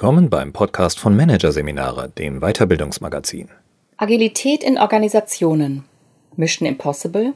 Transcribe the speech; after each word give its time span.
Willkommen 0.00 0.30
beim 0.30 0.54
Podcast 0.54 0.98
von 0.98 1.14
Managerseminare, 1.14 2.08
dem 2.08 2.40
Weiterbildungsmagazin. 2.40 3.50
Agilität 3.98 4.64
in 4.64 4.78
Organisationen. 4.78 5.84
Mission 6.36 6.66
Impossible 6.66 7.34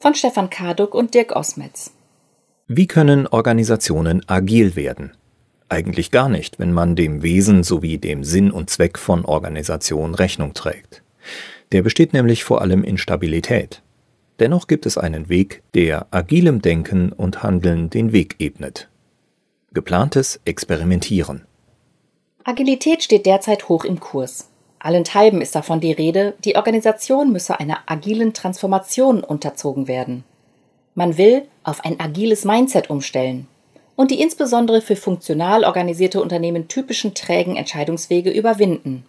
von 0.00 0.14
Stefan 0.14 0.48
Karduk 0.48 0.94
und 0.94 1.12
Dirk 1.12 1.36
Osmetz. 1.36 1.92
Wie 2.66 2.86
können 2.86 3.26
Organisationen 3.26 4.26
agil 4.26 4.74
werden? 4.74 5.12
Eigentlich 5.68 6.10
gar 6.10 6.30
nicht, 6.30 6.58
wenn 6.58 6.72
man 6.72 6.96
dem 6.96 7.22
Wesen 7.22 7.62
sowie 7.62 7.98
dem 7.98 8.24
Sinn 8.24 8.50
und 8.50 8.70
Zweck 8.70 8.98
von 8.98 9.26
Organisation 9.26 10.14
Rechnung 10.14 10.54
trägt. 10.54 11.02
Der 11.72 11.82
besteht 11.82 12.14
nämlich 12.14 12.42
vor 12.42 12.62
allem 12.62 12.84
in 12.84 12.96
Stabilität. 12.96 13.82
Dennoch 14.38 14.66
gibt 14.66 14.86
es 14.86 14.96
einen 14.96 15.28
Weg, 15.28 15.62
der 15.74 16.06
agilem 16.10 16.62
Denken 16.62 17.12
und 17.12 17.42
Handeln 17.42 17.90
den 17.90 18.12
Weg 18.12 18.36
ebnet. 18.38 18.88
Geplantes 19.74 20.40
Experimentieren. 20.46 21.42
Agilität 22.44 23.04
steht 23.04 23.24
derzeit 23.26 23.68
hoch 23.68 23.84
im 23.84 24.00
Kurs. 24.00 24.48
Allenthalben 24.80 25.40
ist 25.40 25.54
davon 25.54 25.78
die 25.78 25.92
Rede, 25.92 26.34
die 26.44 26.56
Organisation 26.56 27.30
müsse 27.30 27.60
einer 27.60 27.78
agilen 27.86 28.34
Transformation 28.34 29.22
unterzogen 29.22 29.86
werden. 29.86 30.24
Man 30.96 31.16
will 31.16 31.42
auf 31.62 31.84
ein 31.84 32.00
agiles 32.00 32.44
Mindset 32.44 32.90
umstellen 32.90 33.46
und 33.94 34.10
die 34.10 34.20
insbesondere 34.20 34.80
für 34.80 34.96
funktional 34.96 35.62
organisierte 35.62 36.20
Unternehmen 36.20 36.66
typischen 36.66 37.14
trägen 37.14 37.54
Entscheidungswege 37.54 38.30
überwinden. 38.30 39.06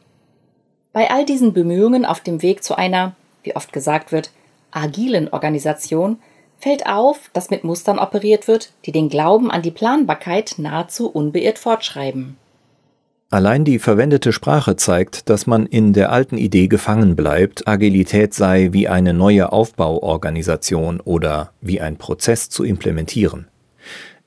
Bei 0.91 1.09
all 1.09 1.25
diesen 1.25 1.53
Bemühungen 1.53 2.05
auf 2.05 2.19
dem 2.19 2.43
Weg 2.43 2.63
zu 2.63 2.75
einer, 2.77 3.15
wie 3.41 3.55
oft 3.55 3.73
gesagt 3.73 4.11
wird, 4.11 4.29
agilen 4.69 5.33
Organisation 5.33 6.19
fällt 6.59 6.85
auf, 6.85 7.31
dass 7.33 7.49
mit 7.49 7.63
Mustern 7.63 7.97
operiert 7.97 8.47
wird, 8.47 8.71
die 8.85 8.91
den 8.91 9.09
Glauben 9.09 9.49
an 9.49 9.63
die 9.63 9.71
Planbarkeit 9.71 10.55
nahezu 10.57 11.09
unbeirrt 11.09 11.57
fortschreiben. 11.57 12.37
Allein 13.33 13.65
die 13.65 13.79
verwendete 13.79 14.31
Sprache 14.31 14.75
zeigt, 14.75 15.27
dass 15.27 15.47
man 15.47 15.65
in 15.65 15.91
der 15.91 16.11
alten 16.11 16.37
Idee 16.37 16.67
gefangen 16.67 17.15
bleibt, 17.15 17.67
Agilität 17.67 18.35
sei 18.35 18.69
wie 18.73 18.87
eine 18.87 19.11
neue 19.11 19.51
Aufbauorganisation 19.51 20.99
oder 20.99 21.51
wie 21.59 21.81
ein 21.81 21.97
Prozess 21.97 22.49
zu 22.49 22.63
implementieren. 22.63 23.47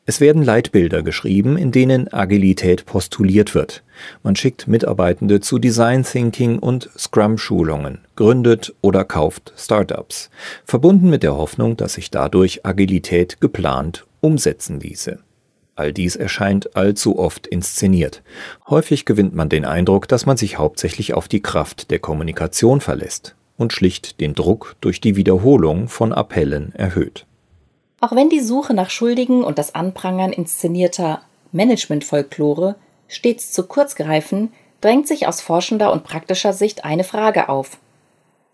Es 0.06 0.20
werden 0.20 0.42
Leitbilder 0.42 1.04
geschrieben, 1.04 1.56
in 1.56 1.70
denen 1.70 2.12
Agilität 2.12 2.84
postuliert 2.84 3.54
wird. 3.54 3.84
Man 4.24 4.34
schickt 4.34 4.66
Mitarbeitende 4.66 5.38
zu 5.38 5.60
Design 5.60 6.02
Thinking 6.02 6.58
und 6.58 6.90
Scrum-Schulungen, 6.98 8.00
gründet 8.16 8.74
oder 8.80 9.04
kauft 9.04 9.52
Startups, 9.56 10.30
verbunden 10.64 11.10
mit 11.10 11.22
der 11.22 11.36
Hoffnung, 11.36 11.76
dass 11.76 11.92
sich 11.92 12.10
dadurch 12.10 12.66
Agilität 12.66 13.40
geplant 13.40 14.04
umsetzen 14.20 14.80
ließe. 14.80 15.20
All 15.76 15.92
dies 15.92 16.16
erscheint 16.16 16.74
allzu 16.74 17.18
oft 17.18 17.46
inszeniert. 17.46 18.22
Häufig 18.68 19.04
gewinnt 19.04 19.34
man 19.34 19.50
den 19.50 19.66
Eindruck, 19.66 20.08
dass 20.08 20.24
man 20.24 20.38
sich 20.38 20.58
hauptsächlich 20.58 21.12
auf 21.12 21.28
die 21.28 21.42
Kraft 21.42 21.90
der 21.90 21.98
Kommunikation 21.98 22.80
verlässt 22.80 23.36
und 23.58 23.74
schlicht 23.74 24.20
den 24.20 24.34
Druck 24.34 24.76
durch 24.80 25.02
die 25.02 25.16
Wiederholung 25.16 25.88
von 25.88 26.14
Appellen 26.14 26.74
erhöht. 26.74 27.26
Auch 28.00 28.12
wenn 28.12 28.30
die 28.30 28.40
Suche 28.40 28.72
nach 28.72 28.88
Schuldigen 28.88 29.44
und 29.44 29.58
das 29.58 29.74
Anprangern 29.74 30.32
inszenierter 30.32 31.20
Management-Folklore 31.52 32.76
stets 33.06 33.52
zu 33.52 33.66
kurz 33.66 33.94
greifen, 33.94 34.52
drängt 34.80 35.06
sich 35.06 35.26
aus 35.26 35.42
forschender 35.42 35.92
und 35.92 36.04
praktischer 36.04 36.54
Sicht 36.54 36.84
eine 36.84 37.04
Frage 37.04 37.50
auf. 37.50 37.78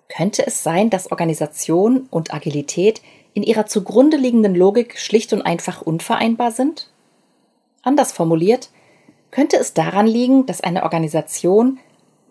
Könnte 0.09 0.47
es 0.47 0.63
sein, 0.63 0.91
dass 0.91 1.11
Organisation 1.11 2.07
und 2.11 2.35
Agilität 2.35 3.01
in 3.33 3.43
ihrer 3.43 3.67
zugrunde 3.67 4.17
liegenden 4.17 4.55
Logik 4.55 4.99
schlicht 4.99 5.33
und 5.33 5.43
einfach 5.43 5.83
unvereinbar 5.83 6.51
sind? 6.51 6.92
Anders 7.83 8.13
formuliert, 8.13 8.71
könnte 9.31 9.57
es 9.57 9.75
daran 9.75 10.07
liegen, 10.07 10.47
dass 10.47 10.61
eine 10.61 10.85
Organisation, 10.85 11.79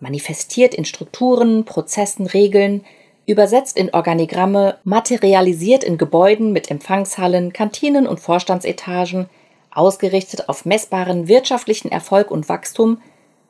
manifestiert 0.00 0.74
in 0.74 0.84
Strukturen, 0.84 1.64
Prozessen, 1.64 2.26
Regeln, 2.26 2.84
übersetzt 3.26 3.76
in 3.76 3.92
Organigramme, 3.94 4.78
materialisiert 4.84 5.84
in 5.84 5.98
Gebäuden 5.98 6.52
mit 6.52 6.70
Empfangshallen, 6.70 7.52
Kantinen 7.52 8.06
und 8.06 8.20
Vorstandsetagen, 8.20 9.26
ausgerichtet 9.70 10.48
auf 10.48 10.64
messbaren 10.64 11.28
wirtschaftlichen 11.28 11.90
Erfolg 11.90 12.30
und 12.30 12.48
Wachstum, 12.48 12.98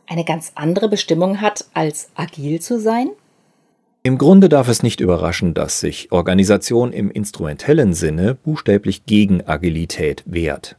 eine 0.06 0.24
ganz 0.24 0.52
andere 0.54 0.88
Bestimmung 0.88 1.40
hat, 1.40 1.66
als 1.74 2.10
agil 2.14 2.60
zu 2.60 2.80
sein? 2.80 3.10
Im 4.02 4.18
Grunde 4.18 4.48
darf 4.48 4.68
es 4.68 4.82
nicht 4.82 5.00
überraschen, 5.00 5.54
dass 5.54 5.80
sich 5.80 6.10
Organisation 6.10 6.92
im 6.92 7.10
instrumentellen 7.10 7.94
Sinne 7.94 8.34
buchstäblich 8.34 9.06
gegen 9.06 9.46
Agilität 9.46 10.22
wehrt. 10.26 10.76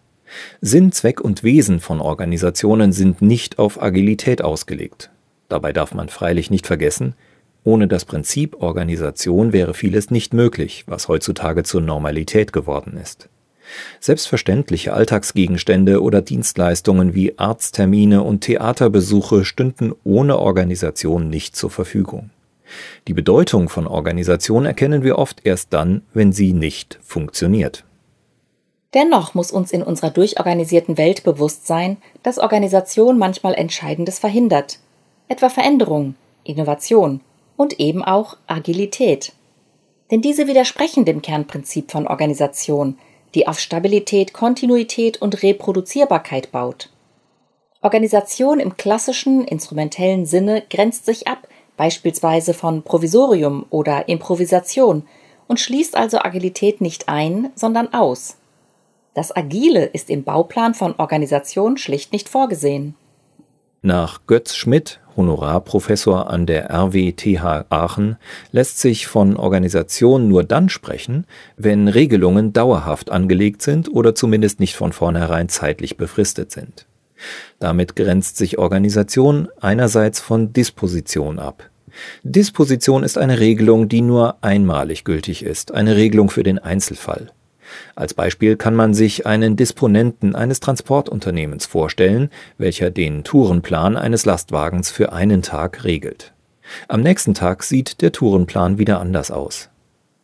Sinn, 0.61 0.91
Zweck 0.91 1.21
und 1.21 1.43
Wesen 1.43 1.79
von 1.79 2.01
Organisationen 2.01 2.91
sind 2.91 3.21
nicht 3.21 3.59
auf 3.59 3.81
Agilität 3.81 4.41
ausgelegt. 4.41 5.09
Dabei 5.49 5.73
darf 5.73 5.93
man 5.93 6.09
freilich 6.09 6.49
nicht 6.49 6.67
vergessen, 6.67 7.15
ohne 7.63 7.87
das 7.87 8.05
Prinzip 8.05 8.61
Organisation 8.61 9.53
wäre 9.53 9.73
vieles 9.73 10.11
nicht 10.11 10.33
möglich, 10.33 10.83
was 10.87 11.07
heutzutage 11.07 11.63
zur 11.63 11.81
Normalität 11.81 12.51
geworden 12.51 12.97
ist. 13.01 13.29
Selbstverständliche 13.99 14.93
Alltagsgegenstände 14.93 16.01
oder 16.01 16.21
Dienstleistungen 16.21 17.13
wie 17.13 17.37
Arzttermine 17.37 18.21
und 18.23 18.41
Theaterbesuche 18.41 19.45
stünden 19.45 19.93
ohne 20.03 20.37
Organisation 20.39 21.29
nicht 21.29 21.55
zur 21.55 21.69
Verfügung. 21.69 22.29
Die 23.07 23.13
Bedeutung 23.13 23.69
von 23.69 23.87
Organisation 23.87 24.65
erkennen 24.65 25.03
wir 25.03 25.17
oft 25.17 25.45
erst 25.45 25.73
dann, 25.73 26.01
wenn 26.13 26.33
sie 26.33 26.53
nicht 26.53 26.99
funktioniert. 27.01 27.85
Dennoch 28.93 29.33
muss 29.33 29.51
uns 29.51 29.71
in 29.71 29.81
unserer 29.81 30.11
durchorganisierten 30.11 30.97
Welt 30.97 31.23
bewusst 31.23 31.65
sein, 31.65 31.97
dass 32.21 32.37
Organisation 32.37 33.17
manchmal 33.17 33.55
Entscheidendes 33.55 34.19
verhindert, 34.19 34.79
etwa 35.27 35.49
Veränderung, 35.49 36.15
Innovation 36.43 37.21
und 37.57 37.79
eben 37.79 38.03
auch 38.03 38.37
Agilität. 38.45 39.33
Denn 40.11 40.21
diese 40.21 40.47
widersprechen 40.47 41.05
dem 41.05 41.21
Kernprinzip 41.21 41.91
von 41.91 42.07
Organisation, 42.07 42.99
die 43.33 43.47
auf 43.47 43.59
Stabilität, 43.59 44.33
Kontinuität 44.33 45.19
und 45.21 45.41
Reproduzierbarkeit 45.41 46.51
baut. 46.51 46.89
Organisation 47.81 48.59
im 48.59 48.77
klassischen 48.77 49.43
instrumentellen 49.43 50.25
Sinne 50.25 50.63
grenzt 50.69 51.05
sich 51.05 51.27
ab, 51.27 51.47
beispielsweise 51.77 52.53
von 52.53 52.83
Provisorium 52.83 53.65
oder 53.71 54.07
Improvisation, 54.07 55.07
und 55.47 55.59
schließt 55.59 55.97
also 55.97 56.19
Agilität 56.19 56.79
nicht 56.79 57.09
ein, 57.09 57.51
sondern 57.55 57.93
aus. 57.93 58.37
Das 59.13 59.35
Agile 59.35 59.85
ist 59.85 60.09
im 60.09 60.23
Bauplan 60.23 60.73
von 60.73 60.95
Organisation 60.97 61.77
schlicht 61.77 62.13
nicht 62.13 62.29
vorgesehen. 62.29 62.95
Nach 63.81 64.21
Götz 64.25 64.55
Schmidt 64.55 64.99
Honorarprofessor 65.15 66.29
an 66.29 66.45
der 66.45 66.69
RWTH 66.71 67.65
Aachen, 67.69 68.17
lässt 68.51 68.79
sich 68.79 69.07
von 69.07 69.37
Organisation 69.37 70.27
nur 70.27 70.43
dann 70.43 70.69
sprechen, 70.69 71.25
wenn 71.57 71.87
Regelungen 71.87 72.53
dauerhaft 72.53 73.11
angelegt 73.11 73.61
sind 73.61 73.89
oder 73.89 74.15
zumindest 74.15 74.59
nicht 74.59 74.75
von 74.75 74.91
vornherein 74.91 75.49
zeitlich 75.49 75.97
befristet 75.97 76.51
sind. 76.51 76.85
Damit 77.59 77.95
grenzt 77.95 78.37
sich 78.37 78.57
Organisation 78.57 79.47
einerseits 79.61 80.19
von 80.19 80.51
Disposition 80.51 81.39
ab. 81.39 81.69
Disposition 82.23 83.03
ist 83.03 83.17
eine 83.17 83.39
Regelung, 83.39 83.87
die 83.87 84.01
nur 84.01 84.37
einmalig 84.41 85.03
gültig 85.03 85.43
ist, 85.43 85.73
eine 85.73 85.95
Regelung 85.95 86.29
für 86.29 86.43
den 86.43 86.57
Einzelfall. 86.57 87.31
Als 87.95 88.13
Beispiel 88.13 88.55
kann 88.55 88.75
man 88.75 88.93
sich 88.93 89.25
einen 89.25 89.55
Disponenten 89.55 90.35
eines 90.35 90.59
Transportunternehmens 90.59 91.65
vorstellen, 91.65 92.29
welcher 92.57 92.89
den 92.89 93.23
Tourenplan 93.23 93.97
eines 93.97 94.25
Lastwagens 94.25 94.91
für 94.91 95.13
einen 95.13 95.41
Tag 95.41 95.83
regelt. 95.83 96.33
Am 96.87 97.01
nächsten 97.01 97.33
Tag 97.33 97.63
sieht 97.63 98.01
der 98.01 98.11
Tourenplan 98.11 98.77
wieder 98.77 98.99
anders 98.99 99.31
aus. 99.31 99.69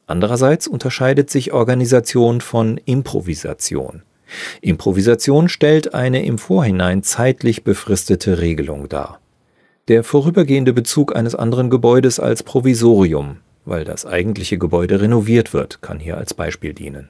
Andererseits 0.07 0.67
unterscheidet 0.67 1.29
sich 1.29 1.53
Organisation 1.53 2.41
von 2.41 2.79
Improvisation. 2.85 4.01
Improvisation 4.61 5.49
stellt 5.49 5.93
eine 5.93 6.25
im 6.25 6.37
Vorhinein 6.37 7.03
zeitlich 7.03 7.63
befristete 7.63 8.39
Regelung 8.39 8.89
dar. 8.89 9.19
Der 9.87 10.03
vorübergehende 10.03 10.73
Bezug 10.73 11.15
eines 11.15 11.35
anderen 11.35 11.69
Gebäudes 11.69 12.19
als 12.19 12.43
Provisorium, 12.43 13.37
weil 13.65 13.85
das 13.85 14.05
eigentliche 14.05 14.57
Gebäude 14.57 15.01
renoviert 15.01 15.53
wird, 15.53 15.81
kann 15.81 15.99
hier 15.99 16.17
als 16.17 16.33
Beispiel 16.33 16.73
dienen. 16.73 17.09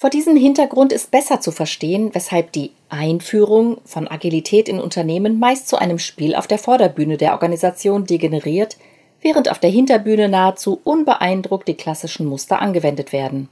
Vor 0.00 0.10
diesem 0.10 0.36
Hintergrund 0.36 0.92
ist 0.92 1.10
besser 1.10 1.40
zu 1.40 1.50
verstehen, 1.50 2.10
weshalb 2.14 2.52
die 2.52 2.70
Einführung 2.88 3.78
von 3.84 4.06
Agilität 4.06 4.68
in 4.68 4.78
Unternehmen 4.78 5.40
meist 5.40 5.66
zu 5.66 5.76
einem 5.76 5.98
Spiel 5.98 6.36
auf 6.36 6.46
der 6.46 6.60
Vorderbühne 6.60 7.16
der 7.16 7.32
Organisation 7.32 8.04
degeneriert, 8.04 8.76
während 9.20 9.50
auf 9.50 9.58
der 9.58 9.70
Hinterbühne 9.70 10.28
nahezu 10.28 10.80
unbeeindruckt 10.84 11.66
die 11.66 11.74
klassischen 11.74 12.26
Muster 12.26 12.62
angewendet 12.62 13.12
werden. 13.12 13.48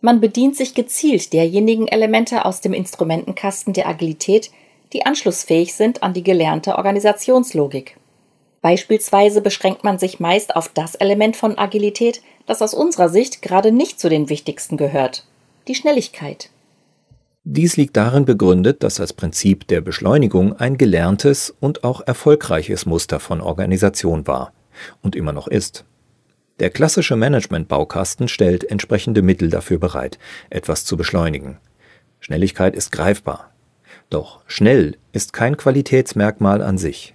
Man 0.00 0.20
bedient 0.20 0.56
sich 0.56 0.74
gezielt 0.74 1.32
derjenigen 1.32 1.86
Elemente 1.86 2.44
aus 2.44 2.60
dem 2.60 2.72
Instrumentenkasten 2.72 3.72
der 3.72 3.86
Agilität, 3.86 4.50
die 4.92 5.06
anschlussfähig 5.06 5.74
sind 5.74 6.02
an 6.02 6.12
die 6.12 6.24
gelernte 6.24 6.76
Organisationslogik. 6.76 7.96
Beispielsweise 8.62 9.40
beschränkt 9.40 9.84
man 9.84 10.00
sich 10.00 10.18
meist 10.18 10.56
auf 10.56 10.68
das 10.68 10.96
Element 10.96 11.36
von 11.36 11.56
Agilität, 11.56 12.20
das 12.46 12.62
aus 12.62 12.74
unserer 12.74 13.08
Sicht 13.08 13.42
gerade 13.42 13.70
nicht 13.70 14.00
zu 14.00 14.08
den 14.08 14.28
wichtigsten 14.28 14.76
gehört, 14.76 15.24
die 15.68 15.74
Schnelligkeit. 15.74 16.50
Dies 17.44 17.76
liegt 17.76 17.96
darin 17.96 18.24
begründet, 18.24 18.82
dass 18.84 18.96
das 18.96 19.12
Prinzip 19.12 19.66
der 19.66 19.80
Beschleunigung 19.80 20.54
ein 20.54 20.78
gelerntes 20.78 21.52
und 21.58 21.82
auch 21.82 22.00
erfolgreiches 22.00 22.86
Muster 22.86 23.18
von 23.18 23.40
Organisation 23.40 24.26
war 24.26 24.52
und 25.02 25.16
immer 25.16 25.32
noch 25.32 25.48
ist. 25.48 25.84
Der 26.60 26.70
klassische 26.70 27.16
Management-Baukasten 27.16 28.28
stellt 28.28 28.62
entsprechende 28.62 29.22
Mittel 29.22 29.50
dafür 29.50 29.78
bereit, 29.78 30.18
etwas 30.50 30.84
zu 30.84 30.96
beschleunigen. 30.96 31.58
Schnelligkeit 32.20 32.76
ist 32.76 32.92
greifbar. 32.92 33.52
Doch 34.10 34.42
schnell 34.46 34.96
ist 35.12 35.32
kein 35.32 35.56
Qualitätsmerkmal 35.56 36.62
an 36.62 36.78
sich. 36.78 37.14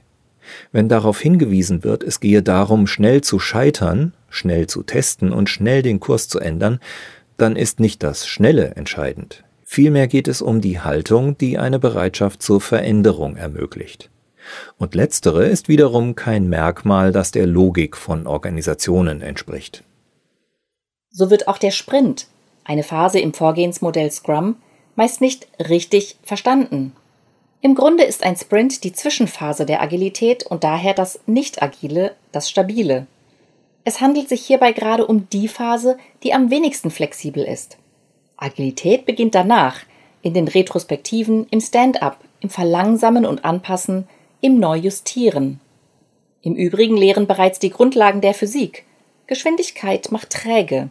Wenn 0.71 0.89
darauf 0.89 1.19
hingewiesen 1.21 1.83
wird, 1.83 2.03
es 2.03 2.19
gehe 2.19 2.41
darum, 2.41 2.87
schnell 2.87 3.21
zu 3.21 3.39
scheitern, 3.39 4.13
schnell 4.29 4.67
zu 4.67 4.83
testen 4.83 5.31
und 5.31 5.49
schnell 5.49 5.81
den 5.81 5.99
Kurs 5.99 6.27
zu 6.27 6.39
ändern, 6.39 6.79
dann 7.37 7.55
ist 7.55 7.79
nicht 7.79 8.03
das 8.03 8.27
Schnelle 8.27 8.75
entscheidend. 8.75 9.43
Vielmehr 9.63 10.07
geht 10.07 10.27
es 10.27 10.41
um 10.41 10.61
die 10.61 10.79
Haltung, 10.79 11.37
die 11.37 11.57
eine 11.57 11.79
Bereitschaft 11.79 12.41
zur 12.41 12.61
Veränderung 12.61 13.35
ermöglicht. 13.35 14.09
Und 14.77 14.95
letztere 14.95 15.45
ist 15.45 15.67
wiederum 15.67 16.15
kein 16.15 16.47
Merkmal, 16.47 17.11
das 17.11 17.31
der 17.31 17.45
Logik 17.45 17.97
von 17.97 18.27
Organisationen 18.27 19.21
entspricht. 19.21 19.83
So 21.09 21.29
wird 21.29 21.47
auch 21.47 21.57
der 21.57 21.71
Sprint, 21.71 22.27
eine 22.63 22.83
Phase 22.83 23.19
im 23.19 23.33
Vorgehensmodell 23.33 24.11
Scrum, 24.11 24.55
meist 24.95 25.21
nicht 25.21 25.47
richtig 25.59 26.17
verstanden. 26.23 26.93
Im 27.61 27.75
Grunde 27.75 28.03
ist 28.03 28.23
ein 28.23 28.35
Sprint 28.35 28.83
die 28.83 28.93
Zwischenphase 28.93 29.65
der 29.65 29.81
Agilität 29.81 30.45
und 30.45 30.63
daher 30.63 30.93
das 30.93 31.19
Nicht-Agile, 31.25 32.15
das 32.31 32.49
Stabile. 32.49 33.07
Es 33.87 34.01
handelt 34.01 34.27
sich 34.27 34.45
hierbei 34.45 34.73
gerade 34.73 35.07
um 35.07 35.29
die 35.29 35.47
Phase, 35.47 35.97
die 36.21 36.33
am 36.33 36.51
wenigsten 36.51 36.91
flexibel 36.91 37.45
ist. 37.45 37.77
Agilität 38.35 39.05
beginnt 39.05 39.33
danach, 39.33 39.79
in 40.21 40.33
den 40.33 40.49
Retrospektiven, 40.49 41.47
im 41.51 41.61
Stand-up, 41.61 42.19
im 42.41 42.49
Verlangsamen 42.49 43.25
und 43.25 43.45
Anpassen, 43.45 44.05
im 44.41 44.59
Neujustieren. 44.59 45.61
Im 46.41 46.55
Übrigen 46.55 46.97
lehren 46.97 47.27
bereits 47.27 47.59
die 47.59 47.69
Grundlagen 47.69 48.19
der 48.19 48.33
Physik. 48.33 48.83
Geschwindigkeit 49.25 50.11
macht 50.11 50.31
träge. 50.31 50.89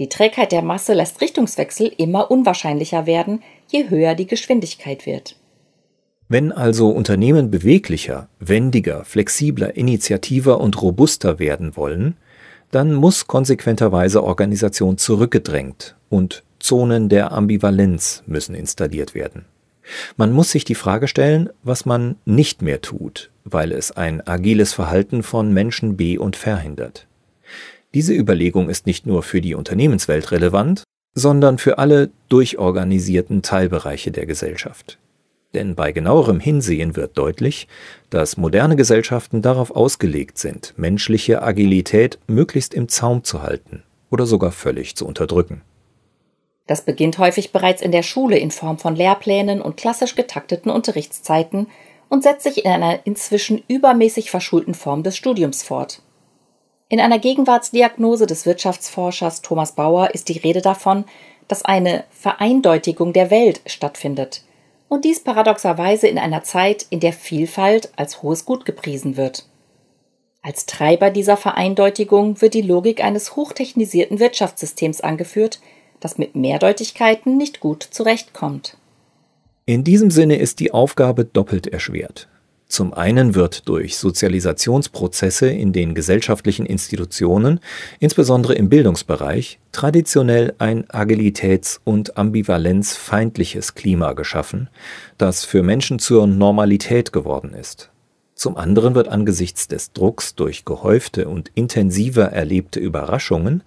Die 0.00 0.08
Trägheit 0.08 0.50
der 0.50 0.62
Masse 0.62 0.94
lässt 0.94 1.20
Richtungswechsel 1.20 1.92
immer 1.96 2.28
unwahrscheinlicher 2.28 3.06
werden, 3.06 3.40
je 3.68 3.88
höher 3.88 4.16
die 4.16 4.26
Geschwindigkeit 4.26 5.06
wird. 5.06 5.36
Wenn 6.28 6.50
also 6.50 6.88
Unternehmen 6.88 7.52
beweglicher, 7.52 8.28
wendiger, 8.40 9.04
flexibler, 9.04 9.76
initiativer 9.76 10.60
und 10.60 10.82
robuster 10.82 11.38
werden 11.38 11.76
wollen, 11.76 12.16
dann 12.72 12.94
muss 12.94 13.26
konsequenterweise 13.26 14.24
Organisation 14.24 14.98
zurückgedrängt 14.98 15.94
und 16.08 16.42
Zonen 16.58 17.08
der 17.08 17.30
Ambivalenz 17.32 18.24
müssen 18.26 18.54
installiert 18.54 19.14
werden. 19.14 19.44
Man 20.16 20.32
muss 20.32 20.50
sich 20.50 20.64
die 20.64 20.74
Frage 20.74 21.06
stellen, 21.06 21.50
was 21.62 21.84
man 21.84 22.16
nicht 22.24 22.62
mehr 22.62 22.80
tut, 22.80 23.30
weil 23.44 23.72
es 23.72 23.92
ein 23.92 24.26
agiles 24.26 24.72
Verhalten 24.72 25.22
von 25.22 25.52
Menschen 25.52 25.96
be- 25.96 26.18
und 26.18 26.36
verhindert. 26.36 27.06
Diese 27.94 28.14
Überlegung 28.14 28.70
ist 28.70 28.86
nicht 28.86 29.06
nur 29.06 29.22
für 29.22 29.42
die 29.42 29.54
Unternehmenswelt 29.54 30.30
relevant, 30.30 30.82
sondern 31.14 31.58
für 31.58 31.76
alle 31.76 32.10
durchorganisierten 32.30 33.42
Teilbereiche 33.42 34.12
der 34.12 34.24
Gesellschaft. 34.24 34.98
Denn 35.54 35.74
bei 35.74 35.92
genauerem 35.92 36.40
Hinsehen 36.40 36.96
wird 36.96 37.18
deutlich, 37.18 37.68
dass 38.08 38.36
moderne 38.36 38.76
Gesellschaften 38.76 39.42
darauf 39.42 39.70
ausgelegt 39.70 40.38
sind, 40.38 40.74
menschliche 40.76 41.42
Agilität 41.42 42.18
möglichst 42.26 42.72
im 42.72 42.88
Zaum 42.88 43.22
zu 43.22 43.42
halten 43.42 43.82
oder 44.10 44.26
sogar 44.26 44.52
völlig 44.52 44.96
zu 44.96 45.06
unterdrücken. 45.06 45.62
Das 46.66 46.82
beginnt 46.82 47.18
häufig 47.18 47.52
bereits 47.52 47.82
in 47.82 47.92
der 47.92 48.02
Schule 48.02 48.38
in 48.38 48.50
Form 48.50 48.78
von 48.78 48.96
Lehrplänen 48.96 49.60
und 49.60 49.76
klassisch 49.76 50.14
getakteten 50.14 50.70
Unterrichtszeiten 50.70 51.66
und 52.08 52.22
setzt 52.22 52.44
sich 52.44 52.64
in 52.64 52.70
einer 52.70 53.06
inzwischen 53.06 53.62
übermäßig 53.68 54.30
verschulten 54.30 54.74
Form 54.74 55.02
des 55.02 55.16
Studiums 55.16 55.62
fort. 55.62 56.02
In 56.88 57.00
einer 57.00 57.18
Gegenwartsdiagnose 57.18 58.26
des 58.26 58.46
Wirtschaftsforschers 58.46 59.42
Thomas 59.42 59.72
Bauer 59.72 60.14
ist 60.14 60.28
die 60.28 60.38
Rede 60.38 60.60
davon, 60.60 61.04
dass 61.48 61.64
eine 61.64 62.04
Vereindeutigung 62.10 63.12
der 63.12 63.30
Welt 63.30 63.62
stattfindet, 63.66 64.44
und 64.92 65.06
dies 65.06 65.20
paradoxerweise 65.20 66.06
in 66.06 66.18
einer 66.18 66.42
Zeit, 66.42 66.84
in 66.90 67.00
der 67.00 67.14
Vielfalt 67.14 67.90
als 67.96 68.22
hohes 68.22 68.44
Gut 68.44 68.66
gepriesen 68.66 69.16
wird. 69.16 69.46
Als 70.42 70.66
Treiber 70.66 71.08
dieser 71.08 71.38
Vereindeutigung 71.38 72.42
wird 72.42 72.52
die 72.52 72.60
Logik 72.60 73.02
eines 73.02 73.34
hochtechnisierten 73.34 74.20
Wirtschaftssystems 74.20 75.00
angeführt, 75.00 75.60
das 76.00 76.18
mit 76.18 76.36
Mehrdeutigkeiten 76.36 77.38
nicht 77.38 77.60
gut 77.60 77.82
zurechtkommt. 77.82 78.76
In 79.64 79.82
diesem 79.82 80.10
Sinne 80.10 80.36
ist 80.36 80.60
die 80.60 80.72
Aufgabe 80.72 81.24
doppelt 81.24 81.68
erschwert. 81.68 82.28
Zum 82.72 82.94
einen 82.94 83.34
wird 83.34 83.68
durch 83.68 83.98
Sozialisationsprozesse 83.98 85.46
in 85.46 85.74
den 85.74 85.94
gesellschaftlichen 85.94 86.64
Institutionen, 86.64 87.60
insbesondere 88.00 88.54
im 88.54 88.70
Bildungsbereich, 88.70 89.58
traditionell 89.72 90.54
ein 90.56 90.86
agilitäts- 90.88 91.82
und 91.84 92.16
ambivalenzfeindliches 92.16 93.74
Klima 93.74 94.14
geschaffen, 94.14 94.70
das 95.18 95.44
für 95.44 95.62
Menschen 95.62 95.98
zur 95.98 96.26
Normalität 96.26 97.12
geworden 97.12 97.52
ist. 97.52 97.91
Zum 98.34 98.56
anderen 98.56 98.94
wird 98.94 99.08
angesichts 99.08 99.68
des 99.68 99.92
Drucks 99.92 100.34
durch 100.34 100.64
gehäufte 100.64 101.28
und 101.28 101.50
intensiver 101.54 102.24
erlebte 102.24 102.80
Überraschungen 102.80 103.62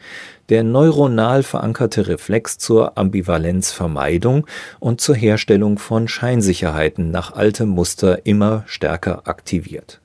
der 0.50 0.64
neuronal 0.64 1.44
verankerte 1.44 2.08
Reflex 2.08 2.58
zur 2.58 2.98
Ambivalenzvermeidung 2.98 4.48
und 4.80 5.02
zur 5.02 5.16
Herstellung 5.16 5.78
von 5.78 6.08
Scheinsicherheiten 6.08 7.12
nach 7.12 7.34
altem 7.34 7.70
Muster 7.70 8.26
immer 8.26 8.64
stärker 8.66 9.28
aktiviert. 9.28 10.02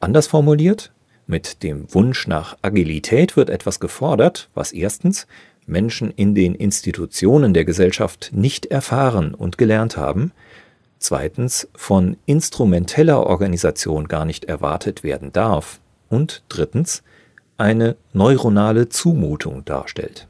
Anders 0.00 0.26
formuliert, 0.26 0.92
mit 1.26 1.62
dem 1.62 1.92
Wunsch 1.94 2.26
nach 2.26 2.56
Agilität 2.62 3.36
wird 3.36 3.48
etwas 3.48 3.80
gefordert, 3.80 4.50
was 4.54 4.72
erstens 4.72 5.26
Menschen 5.66 6.10
in 6.10 6.34
den 6.34 6.54
Institutionen 6.54 7.54
der 7.54 7.64
Gesellschaft 7.64 8.30
nicht 8.34 8.66
erfahren 8.66 9.34
und 9.34 9.58
gelernt 9.58 9.96
haben, 9.96 10.32
zweitens 11.02 11.68
von 11.74 12.16
instrumenteller 12.26 13.26
Organisation 13.26 14.08
gar 14.08 14.24
nicht 14.24 14.44
erwartet 14.46 15.02
werden 15.02 15.32
darf 15.32 15.80
und 16.08 16.42
drittens 16.48 17.02
eine 17.58 17.96
neuronale 18.12 18.88
Zumutung 18.88 19.64
darstellt. 19.64 20.26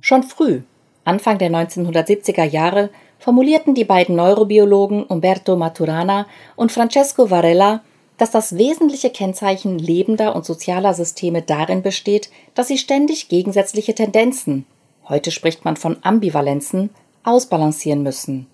Schon 0.00 0.22
früh, 0.22 0.60
Anfang 1.04 1.38
der 1.38 1.50
1970er 1.50 2.44
Jahre, 2.44 2.90
formulierten 3.18 3.74
die 3.74 3.84
beiden 3.84 4.16
Neurobiologen 4.16 5.04
Umberto 5.04 5.56
Maturana 5.56 6.26
und 6.56 6.72
Francesco 6.72 7.30
Varela, 7.30 7.82
dass 8.18 8.30
das 8.30 8.56
wesentliche 8.56 9.10
Kennzeichen 9.10 9.78
lebender 9.78 10.34
und 10.34 10.44
sozialer 10.44 10.94
Systeme 10.94 11.42
darin 11.42 11.82
besteht, 11.82 12.30
dass 12.54 12.68
sie 12.68 12.78
ständig 12.78 13.28
gegensätzliche 13.28 13.94
Tendenzen, 13.94 14.66
heute 15.08 15.30
spricht 15.30 15.64
man 15.64 15.76
von 15.76 15.98
Ambivalenzen, 16.02 16.90
ausbalancieren 17.24 18.02
müssen. 18.02 18.46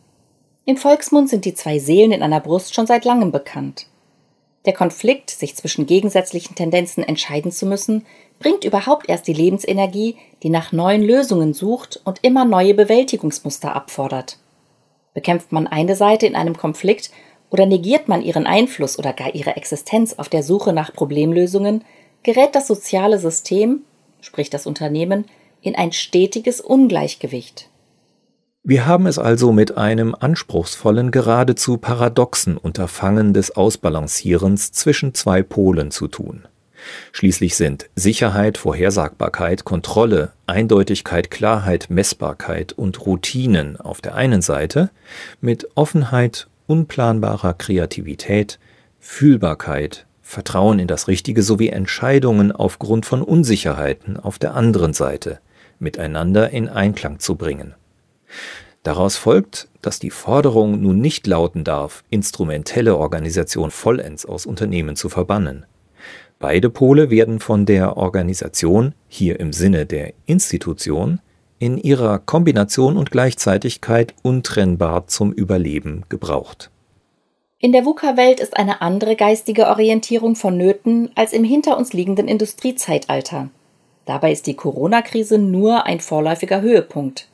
Im 0.64 0.76
Volksmund 0.76 1.28
sind 1.28 1.44
die 1.44 1.54
zwei 1.54 1.80
Seelen 1.80 2.12
in 2.12 2.22
einer 2.22 2.40
Brust 2.40 2.74
schon 2.74 2.86
seit 2.86 3.04
langem 3.04 3.32
bekannt. 3.32 3.86
Der 4.64 4.72
Konflikt, 4.72 5.30
sich 5.30 5.56
zwischen 5.56 5.86
gegensätzlichen 5.86 6.54
Tendenzen 6.54 7.02
entscheiden 7.02 7.50
zu 7.50 7.66
müssen, 7.66 8.06
bringt 8.38 8.64
überhaupt 8.64 9.08
erst 9.08 9.26
die 9.26 9.32
Lebensenergie, 9.32 10.16
die 10.44 10.50
nach 10.50 10.70
neuen 10.70 11.02
Lösungen 11.02 11.52
sucht 11.52 12.00
und 12.04 12.20
immer 12.22 12.44
neue 12.44 12.74
Bewältigungsmuster 12.74 13.74
abfordert. 13.74 14.38
Bekämpft 15.14 15.50
man 15.50 15.66
eine 15.66 15.96
Seite 15.96 16.26
in 16.26 16.36
einem 16.36 16.56
Konflikt 16.56 17.10
oder 17.50 17.66
negiert 17.66 18.06
man 18.06 18.22
ihren 18.22 18.46
Einfluss 18.46 18.98
oder 19.00 19.12
gar 19.12 19.34
ihre 19.34 19.56
Existenz 19.56 20.14
auf 20.14 20.28
der 20.28 20.44
Suche 20.44 20.72
nach 20.72 20.92
Problemlösungen, 20.92 21.84
gerät 22.22 22.54
das 22.54 22.68
soziale 22.68 23.18
System, 23.18 23.82
sprich 24.20 24.48
das 24.48 24.66
Unternehmen, 24.66 25.24
in 25.60 25.74
ein 25.74 25.90
stetiges 25.90 26.60
Ungleichgewicht. 26.60 27.68
Wir 28.64 28.86
haben 28.86 29.08
es 29.08 29.18
also 29.18 29.50
mit 29.50 29.76
einem 29.76 30.14
anspruchsvollen, 30.14 31.10
geradezu 31.10 31.78
paradoxen 31.78 32.56
Unterfangen 32.56 33.34
des 33.34 33.56
Ausbalancierens 33.56 34.70
zwischen 34.70 35.14
zwei 35.14 35.42
Polen 35.42 35.90
zu 35.90 36.06
tun. 36.06 36.44
Schließlich 37.10 37.56
sind 37.56 37.90
Sicherheit, 37.96 38.58
Vorhersagbarkeit, 38.58 39.64
Kontrolle, 39.64 40.30
Eindeutigkeit, 40.46 41.28
Klarheit, 41.28 41.90
Messbarkeit 41.90 42.72
und 42.72 43.04
Routinen 43.04 43.80
auf 43.80 44.00
der 44.00 44.14
einen 44.14 44.42
Seite 44.42 44.90
mit 45.40 45.68
Offenheit, 45.74 46.46
unplanbarer 46.68 47.54
Kreativität, 47.54 48.60
Fühlbarkeit, 49.00 50.06
Vertrauen 50.22 50.78
in 50.78 50.86
das 50.86 51.08
Richtige 51.08 51.42
sowie 51.42 51.70
Entscheidungen 51.70 52.52
aufgrund 52.52 53.06
von 53.06 53.22
Unsicherheiten 53.22 54.16
auf 54.16 54.38
der 54.38 54.54
anderen 54.54 54.92
Seite 54.92 55.40
miteinander 55.80 56.50
in 56.50 56.68
Einklang 56.68 57.18
zu 57.18 57.34
bringen. 57.34 57.74
Daraus 58.82 59.16
folgt, 59.16 59.68
dass 59.80 59.98
die 59.98 60.10
Forderung 60.10 60.80
nun 60.80 61.00
nicht 61.00 61.26
lauten 61.26 61.64
darf, 61.64 62.02
instrumentelle 62.10 62.96
Organisation 62.96 63.70
vollends 63.70 64.26
aus 64.26 64.44
Unternehmen 64.44 64.96
zu 64.96 65.08
verbannen. 65.08 65.66
Beide 66.38 66.70
Pole 66.70 67.08
werden 67.10 67.38
von 67.38 67.66
der 67.66 67.96
Organisation, 67.96 68.94
hier 69.06 69.38
im 69.38 69.52
Sinne 69.52 69.86
der 69.86 70.14
Institution, 70.26 71.20
in 71.60 71.78
ihrer 71.78 72.18
Kombination 72.18 72.96
und 72.96 73.12
Gleichzeitigkeit 73.12 74.14
untrennbar 74.22 75.06
zum 75.06 75.32
Überleben 75.32 76.02
gebraucht. 76.08 76.72
In 77.60 77.70
der 77.70 77.84
VUCA-Welt 77.84 78.40
ist 78.40 78.56
eine 78.56 78.82
andere 78.82 79.14
geistige 79.14 79.68
Orientierung 79.68 80.34
vonnöten 80.34 81.10
als 81.14 81.32
im 81.32 81.44
hinter 81.44 81.78
uns 81.78 81.92
liegenden 81.92 82.26
Industriezeitalter. 82.26 83.50
Dabei 84.04 84.32
ist 84.32 84.48
die 84.48 84.54
Corona-Krise 84.54 85.38
nur 85.38 85.86
ein 85.86 86.00
vorläufiger 86.00 86.60
Höhepunkt. 86.60 87.28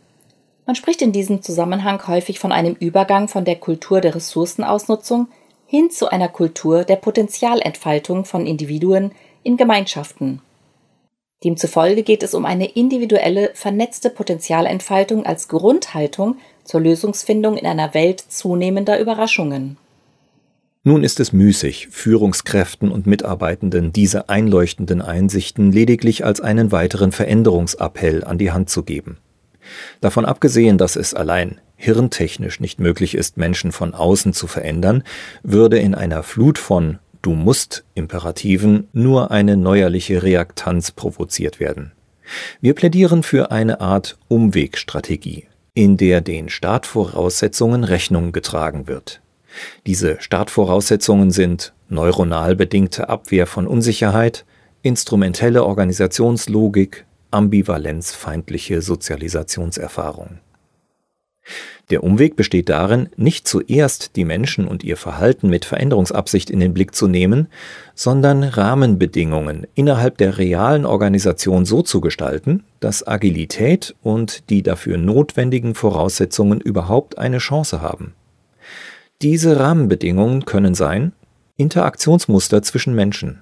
Man 0.68 0.74
spricht 0.74 1.00
in 1.00 1.12
diesem 1.12 1.40
Zusammenhang 1.40 2.06
häufig 2.08 2.38
von 2.38 2.52
einem 2.52 2.74
Übergang 2.74 3.28
von 3.28 3.46
der 3.46 3.56
Kultur 3.56 4.02
der 4.02 4.14
Ressourcenausnutzung 4.14 5.28
hin 5.66 5.90
zu 5.90 6.10
einer 6.10 6.28
Kultur 6.28 6.84
der 6.84 6.96
Potenzialentfaltung 6.96 8.26
von 8.26 8.44
Individuen 8.46 9.12
in 9.42 9.56
Gemeinschaften. 9.56 10.42
Demzufolge 11.42 12.02
geht 12.02 12.22
es 12.22 12.34
um 12.34 12.44
eine 12.44 12.66
individuelle, 12.66 13.52
vernetzte 13.54 14.10
Potenzialentfaltung 14.10 15.24
als 15.24 15.48
Grundhaltung 15.48 16.36
zur 16.64 16.82
Lösungsfindung 16.82 17.56
in 17.56 17.64
einer 17.64 17.94
Welt 17.94 18.20
zunehmender 18.20 19.00
Überraschungen. 19.00 19.78
Nun 20.84 21.02
ist 21.02 21.18
es 21.18 21.32
müßig, 21.32 21.88
Führungskräften 21.90 22.92
und 22.92 23.06
Mitarbeitenden 23.06 23.94
diese 23.94 24.28
einleuchtenden 24.28 25.00
Einsichten 25.00 25.72
lediglich 25.72 26.26
als 26.26 26.42
einen 26.42 26.72
weiteren 26.72 27.12
Veränderungsappell 27.12 28.22
an 28.22 28.36
die 28.36 28.52
Hand 28.52 28.68
zu 28.68 28.82
geben. 28.82 29.16
Davon 30.00 30.24
abgesehen, 30.24 30.78
dass 30.78 30.96
es 30.96 31.14
allein 31.14 31.60
hirntechnisch 31.76 32.60
nicht 32.60 32.80
möglich 32.80 33.14
ist, 33.14 33.36
Menschen 33.36 33.72
von 33.72 33.94
außen 33.94 34.32
zu 34.32 34.46
verändern, 34.46 35.04
würde 35.42 35.78
in 35.78 35.94
einer 35.94 36.22
Flut 36.22 36.58
von 36.58 36.98
Du 37.22 37.32
musst 37.32 37.84
Imperativen 37.94 38.88
nur 38.92 39.30
eine 39.30 39.56
neuerliche 39.56 40.22
Reaktanz 40.22 40.92
provoziert 40.92 41.58
werden. 41.58 41.92
Wir 42.60 42.74
plädieren 42.74 43.22
für 43.22 43.50
eine 43.50 43.80
Art 43.80 44.18
Umwegstrategie, 44.28 45.46
in 45.74 45.96
der 45.96 46.20
den 46.20 46.48
Startvoraussetzungen 46.48 47.84
Rechnung 47.84 48.32
getragen 48.32 48.86
wird. 48.86 49.20
Diese 49.86 50.20
Startvoraussetzungen 50.20 51.30
sind 51.30 51.72
neuronal 51.88 52.54
bedingte 52.54 53.08
Abwehr 53.08 53.46
von 53.46 53.66
Unsicherheit, 53.66 54.44
instrumentelle 54.82 55.64
Organisationslogik, 55.64 57.04
ambivalenzfeindliche 57.30 58.82
Sozialisationserfahrung. 58.82 60.38
Der 61.90 62.04
Umweg 62.04 62.36
besteht 62.36 62.68
darin, 62.68 63.08
nicht 63.16 63.48
zuerst 63.48 64.16
die 64.16 64.26
Menschen 64.26 64.68
und 64.68 64.84
ihr 64.84 64.98
Verhalten 64.98 65.48
mit 65.48 65.64
Veränderungsabsicht 65.64 66.50
in 66.50 66.60
den 66.60 66.74
Blick 66.74 66.94
zu 66.94 67.08
nehmen, 67.08 67.48
sondern 67.94 68.42
Rahmenbedingungen 68.44 69.66
innerhalb 69.74 70.18
der 70.18 70.36
realen 70.36 70.84
Organisation 70.84 71.64
so 71.64 71.80
zu 71.80 72.02
gestalten, 72.02 72.64
dass 72.80 73.06
Agilität 73.06 73.94
und 74.02 74.50
die 74.50 74.62
dafür 74.62 74.98
notwendigen 74.98 75.74
Voraussetzungen 75.74 76.60
überhaupt 76.60 77.16
eine 77.16 77.38
Chance 77.38 77.80
haben. 77.80 78.12
Diese 79.22 79.58
Rahmenbedingungen 79.58 80.44
können 80.44 80.74
sein 80.74 81.12
Interaktionsmuster 81.56 82.62
zwischen 82.62 82.94
Menschen, 82.94 83.40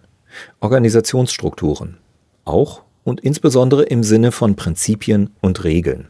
Organisationsstrukturen, 0.61 1.99
auch 2.45 2.83
und 3.07 3.21
insbesondere 3.21 3.85
im 3.85 4.03
Sinne 4.03 4.33
von 4.33 4.57
Prinzipien 4.57 5.31
und 5.41 5.65
Regeln. 5.65 6.09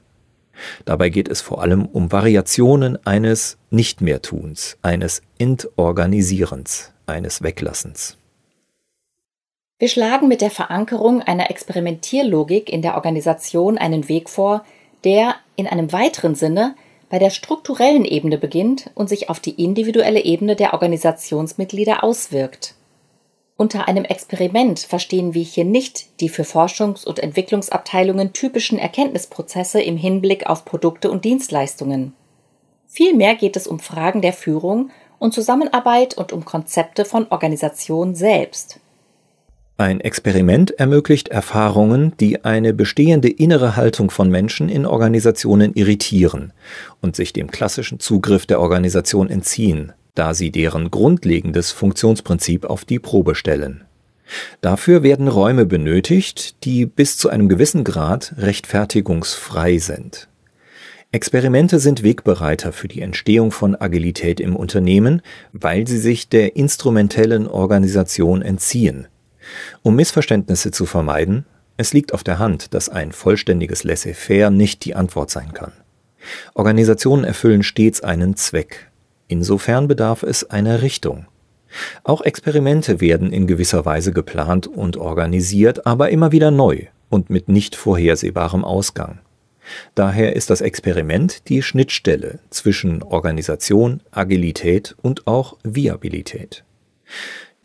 Dabei 0.86 1.10
geht 1.10 1.28
es 1.28 1.42
vor 1.42 1.60
allem 1.62 1.84
um 1.84 2.10
Variationen 2.10 2.98
eines 3.06 3.58
Nicht-mehr-Tuns, 3.70 4.78
eines 4.80 5.20
Entorganisierens, 5.38 6.92
eines 7.04 7.42
Weglassens. 7.42 8.16
Wir 9.78 9.88
schlagen 9.88 10.26
mit 10.26 10.40
der 10.40 10.50
Verankerung 10.50 11.20
einer 11.20 11.50
Experimentierlogik 11.50 12.70
in 12.70 12.80
der 12.80 12.94
Organisation 12.94 13.76
einen 13.76 14.08
Weg 14.08 14.30
vor, 14.30 14.64
der 15.04 15.34
in 15.54 15.66
einem 15.66 15.92
weiteren 15.92 16.34
Sinne 16.34 16.74
bei 17.10 17.18
der 17.18 17.28
strukturellen 17.28 18.06
Ebene 18.06 18.38
beginnt 18.38 18.90
und 18.94 19.10
sich 19.10 19.28
auf 19.28 19.38
die 19.38 19.62
individuelle 19.62 20.24
Ebene 20.24 20.56
der 20.56 20.72
Organisationsmitglieder 20.72 22.02
auswirkt. 22.02 22.74
Unter 23.58 23.88
einem 23.88 24.04
Experiment 24.04 24.80
verstehen 24.80 25.32
wir 25.32 25.42
hier 25.42 25.64
nicht 25.64 26.20
die 26.20 26.28
für 26.28 26.42
Forschungs- 26.42 27.06
und 27.06 27.18
Entwicklungsabteilungen 27.18 28.34
typischen 28.34 28.78
Erkenntnisprozesse 28.78 29.80
im 29.80 29.96
Hinblick 29.96 30.46
auf 30.46 30.66
Produkte 30.66 31.10
und 31.10 31.24
Dienstleistungen. 31.24 32.12
Vielmehr 32.86 33.34
geht 33.34 33.56
es 33.56 33.66
um 33.66 33.80
Fragen 33.80 34.20
der 34.20 34.34
Führung 34.34 34.90
und 35.18 35.32
Zusammenarbeit 35.32 36.18
und 36.18 36.32
um 36.32 36.44
Konzepte 36.44 37.06
von 37.06 37.26
Organisation 37.30 38.14
selbst. 38.14 38.80
Ein 39.78 40.00
Experiment 40.00 40.70
ermöglicht 40.78 41.28
Erfahrungen, 41.28 42.14
die 42.18 42.44
eine 42.44 42.72
bestehende 42.72 43.28
innere 43.28 43.76
Haltung 43.76 44.10
von 44.10 44.30
Menschen 44.30 44.68
in 44.68 44.86
Organisationen 44.86 45.74
irritieren 45.74 46.52
und 47.02 47.16
sich 47.16 47.32
dem 47.32 47.50
klassischen 47.50 48.00
Zugriff 48.00 48.46
der 48.46 48.60
Organisation 48.60 49.28
entziehen, 49.28 49.92
da 50.16 50.34
sie 50.34 50.50
deren 50.50 50.90
grundlegendes 50.90 51.70
Funktionsprinzip 51.70 52.64
auf 52.64 52.84
die 52.84 52.98
Probe 52.98 53.36
stellen. 53.36 53.84
Dafür 54.60 55.04
werden 55.04 55.28
Räume 55.28 55.66
benötigt, 55.66 56.64
die 56.64 56.84
bis 56.84 57.16
zu 57.16 57.28
einem 57.28 57.48
gewissen 57.48 57.84
Grad 57.84 58.34
rechtfertigungsfrei 58.36 59.78
sind. 59.78 60.28
Experimente 61.12 61.78
sind 61.78 62.02
Wegbereiter 62.02 62.72
für 62.72 62.88
die 62.88 63.00
Entstehung 63.00 63.52
von 63.52 63.76
Agilität 63.76 64.40
im 64.40 64.56
Unternehmen, 64.56 65.22
weil 65.52 65.86
sie 65.86 65.98
sich 65.98 66.28
der 66.28 66.56
instrumentellen 66.56 67.46
Organisation 67.46 68.42
entziehen 68.42 69.06
um 69.82 69.96
Missverständnisse 69.96 70.70
zu 70.70 70.86
vermeiden, 70.86 71.46
es 71.76 71.92
liegt 71.92 72.14
auf 72.14 72.24
der 72.24 72.38
Hand, 72.38 72.74
dass 72.74 72.88
ein 72.88 73.12
vollständiges 73.12 73.84
Laissez-faire 73.84 74.50
nicht 74.50 74.84
die 74.84 74.94
Antwort 74.94 75.30
sein 75.30 75.52
kann. 75.52 75.72
Organisationen 76.54 77.24
erfüllen 77.24 77.62
stets 77.62 78.00
einen 78.00 78.36
Zweck. 78.36 78.90
Insofern 79.28 79.88
bedarf 79.88 80.22
es 80.22 80.50
einer 80.50 80.82
Richtung. 80.82 81.26
Auch 82.04 82.22
Experimente 82.22 83.00
werden 83.00 83.32
in 83.32 83.46
gewisser 83.46 83.84
Weise 83.84 84.12
geplant 84.12 84.66
und 84.66 84.96
organisiert, 84.96 85.86
aber 85.86 86.10
immer 86.10 86.32
wieder 86.32 86.50
neu 86.50 86.86
und 87.10 87.28
mit 87.30 87.48
nicht 87.48 87.74
vorhersehbarem 87.74 88.64
Ausgang. 88.64 89.20
Daher 89.94 90.36
ist 90.36 90.50
das 90.50 90.60
Experiment 90.60 91.48
die 91.48 91.60
Schnittstelle 91.60 92.38
zwischen 92.50 93.02
Organisation, 93.02 94.00
Agilität 94.12 94.94
und 95.02 95.26
auch 95.26 95.56
Viabilität. 95.64 96.64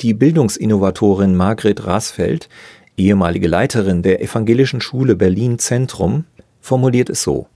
Die 0.02 0.16
Bildungsinnovatorin 0.16 1.36
Margret 1.36 1.86
Rasfeld, 1.86 2.50
ehemalige 2.98 3.48
Leiterin 3.48 4.02
der 4.02 4.22
Evangelischen 4.22 4.82
Schule 4.82 5.16
Berlin 5.16 5.60
Zentrum, 5.60 6.26
formuliert 6.60 7.10
es 7.12 7.22
so 7.22 7.48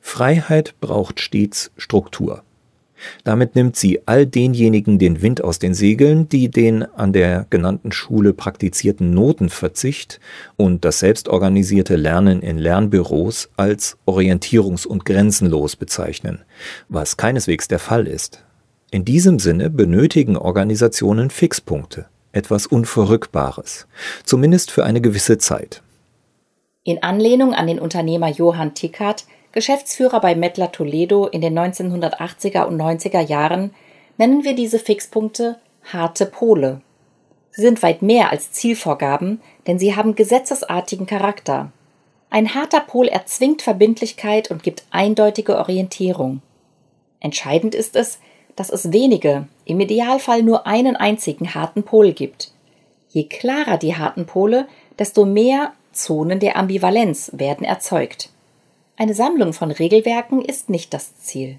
Freiheit 0.00 0.74
braucht 0.80 1.20
stets 1.20 1.72
Struktur. 1.76 2.42
Damit 3.24 3.54
nimmt 3.54 3.76
sie 3.76 4.00
all 4.06 4.26
denjenigen 4.26 4.98
den 4.98 5.22
Wind 5.22 5.42
aus 5.42 5.58
den 5.58 5.74
Segeln, 5.74 6.28
die 6.28 6.50
den 6.50 6.82
an 6.82 7.12
der 7.12 7.46
genannten 7.50 7.92
Schule 7.92 8.32
praktizierten 8.32 9.12
Notenverzicht 9.12 10.20
und 10.56 10.84
das 10.84 11.00
selbstorganisierte 11.00 11.96
Lernen 11.96 12.42
in 12.42 12.58
Lernbüros 12.58 13.50
als 13.56 13.96
orientierungs- 14.06 14.86
und 14.86 15.04
grenzenlos 15.04 15.76
bezeichnen, 15.76 16.40
was 16.88 17.16
keineswegs 17.16 17.68
der 17.68 17.78
Fall 17.78 18.06
ist. 18.06 18.42
In 18.90 19.04
diesem 19.04 19.38
Sinne 19.38 19.68
benötigen 19.68 20.36
Organisationen 20.36 21.30
Fixpunkte, 21.30 22.06
etwas 22.32 22.66
Unverrückbares, 22.66 23.86
zumindest 24.24 24.70
für 24.70 24.84
eine 24.84 25.00
gewisse 25.00 25.38
Zeit. 25.38 25.82
In 26.84 27.02
Anlehnung 27.02 27.52
an 27.52 27.66
den 27.66 27.80
Unternehmer 27.80 28.28
Johann 28.28 28.74
Tickert, 28.74 29.24
Geschäftsführer 29.56 30.20
bei 30.20 30.34
Mettler 30.34 30.70
Toledo 30.70 31.28
in 31.28 31.40
den 31.40 31.58
1980er 31.58 32.64
und 32.64 32.78
90er 32.78 33.22
Jahren, 33.22 33.74
nennen 34.18 34.44
wir 34.44 34.54
diese 34.54 34.78
Fixpunkte 34.78 35.58
harte 35.82 36.26
Pole. 36.26 36.82
Sie 37.52 37.62
sind 37.62 37.82
weit 37.82 38.02
mehr 38.02 38.30
als 38.30 38.52
Zielvorgaben, 38.52 39.40
denn 39.66 39.78
sie 39.78 39.96
haben 39.96 40.14
gesetzesartigen 40.14 41.06
Charakter. 41.06 41.72
Ein 42.28 42.54
harter 42.54 42.80
Pol 42.80 43.08
erzwingt 43.08 43.62
Verbindlichkeit 43.62 44.50
und 44.50 44.62
gibt 44.62 44.84
eindeutige 44.90 45.56
Orientierung. 45.56 46.42
Entscheidend 47.20 47.74
ist 47.74 47.96
es, 47.96 48.18
dass 48.56 48.68
es 48.68 48.92
wenige, 48.92 49.48
im 49.64 49.80
Idealfall 49.80 50.42
nur 50.42 50.66
einen 50.66 50.96
einzigen 50.96 51.54
harten 51.54 51.82
Pol 51.82 52.12
gibt. 52.12 52.52
Je 53.08 53.24
klarer 53.24 53.78
die 53.78 53.96
harten 53.96 54.26
Pole, 54.26 54.68
desto 54.98 55.24
mehr 55.24 55.72
Zonen 55.92 56.40
der 56.40 56.58
Ambivalenz 56.58 57.30
werden 57.32 57.64
erzeugt. 57.64 58.28
Eine 58.98 59.14
Sammlung 59.14 59.52
von 59.52 59.70
Regelwerken 59.70 60.42
ist 60.42 60.70
nicht 60.70 60.94
das 60.94 61.18
Ziel. 61.18 61.58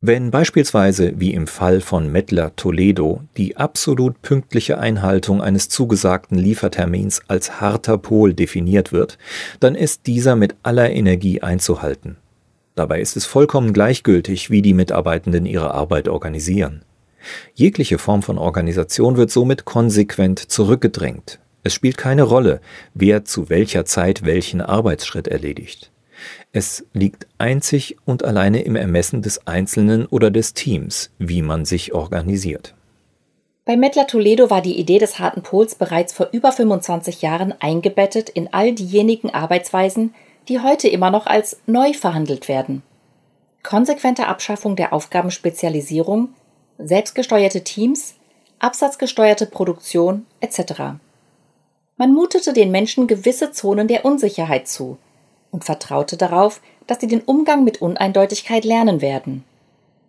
Wenn 0.00 0.30
beispielsweise, 0.30 1.12
wie 1.16 1.34
im 1.34 1.48
Fall 1.48 1.80
von 1.80 2.10
Mettler 2.10 2.54
Toledo, 2.54 3.22
die 3.36 3.56
absolut 3.56 4.22
pünktliche 4.22 4.78
Einhaltung 4.78 5.42
eines 5.42 5.68
zugesagten 5.68 6.38
Liefertermins 6.38 7.20
als 7.26 7.60
harter 7.60 7.98
Pol 7.98 8.32
definiert 8.32 8.92
wird, 8.92 9.18
dann 9.58 9.74
ist 9.74 10.06
dieser 10.06 10.36
mit 10.36 10.54
aller 10.62 10.90
Energie 10.90 11.42
einzuhalten. 11.42 12.16
Dabei 12.76 13.00
ist 13.00 13.16
es 13.16 13.26
vollkommen 13.26 13.72
gleichgültig, 13.72 14.50
wie 14.50 14.62
die 14.62 14.72
Mitarbeitenden 14.72 15.44
ihre 15.44 15.74
Arbeit 15.74 16.08
organisieren. 16.08 16.82
Jegliche 17.54 17.98
Form 17.98 18.22
von 18.22 18.38
Organisation 18.38 19.16
wird 19.16 19.30
somit 19.32 19.64
konsequent 19.64 20.38
zurückgedrängt. 20.38 21.40
Es 21.62 21.74
spielt 21.74 21.98
keine 21.98 22.22
Rolle, 22.22 22.60
wer 22.94 23.24
zu 23.24 23.50
welcher 23.50 23.84
Zeit 23.84 24.24
welchen 24.24 24.60
Arbeitsschritt 24.60 25.28
erledigt. 25.28 25.89
Es 26.52 26.84
liegt 26.92 27.26
einzig 27.38 27.96
und 28.04 28.24
alleine 28.24 28.62
im 28.62 28.76
Ermessen 28.76 29.22
des 29.22 29.46
Einzelnen 29.46 30.06
oder 30.06 30.30
des 30.30 30.54
Teams, 30.54 31.10
wie 31.18 31.42
man 31.42 31.64
sich 31.64 31.94
organisiert. 31.94 32.74
Bei 33.64 33.76
Mettler 33.76 34.06
Toledo 34.06 34.50
war 34.50 34.62
die 34.62 34.78
Idee 34.78 34.98
des 34.98 35.18
harten 35.18 35.42
Pols 35.42 35.74
bereits 35.74 36.12
vor 36.12 36.28
über 36.32 36.50
25 36.50 37.22
Jahren 37.22 37.54
eingebettet 37.60 38.28
in 38.28 38.52
all 38.52 38.72
diejenigen 38.72 39.30
Arbeitsweisen, 39.30 40.14
die 40.48 40.60
heute 40.60 40.88
immer 40.88 41.10
noch 41.10 41.26
als 41.26 41.60
neu 41.66 41.92
verhandelt 41.92 42.48
werden. 42.48 42.82
Konsequente 43.62 44.26
Abschaffung 44.26 44.74
der 44.74 44.92
Aufgabenspezialisierung, 44.92 46.30
selbstgesteuerte 46.78 47.62
Teams, 47.62 48.14
absatzgesteuerte 48.58 49.46
Produktion 49.46 50.26
etc. 50.40 50.98
Man 51.96 52.14
mutete 52.14 52.52
den 52.52 52.70
Menschen 52.70 53.06
gewisse 53.06 53.52
Zonen 53.52 53.86
der 53.86 54.04
Unsicherheit 54.04 54.66
zu 54.66 54.98
und 55.50 55.64
vertraute 55.64 56.16
darauf, 56.16 56.60
dass 56.86 57.00
sie 57.00 57.06
den 57.06 57.20
Umgang 57.20 57.64
mit 57.64 57.80
Uneindeutigkeit 57.80 58.64
lernen 58.64 59.00
werden. 59.00 59.44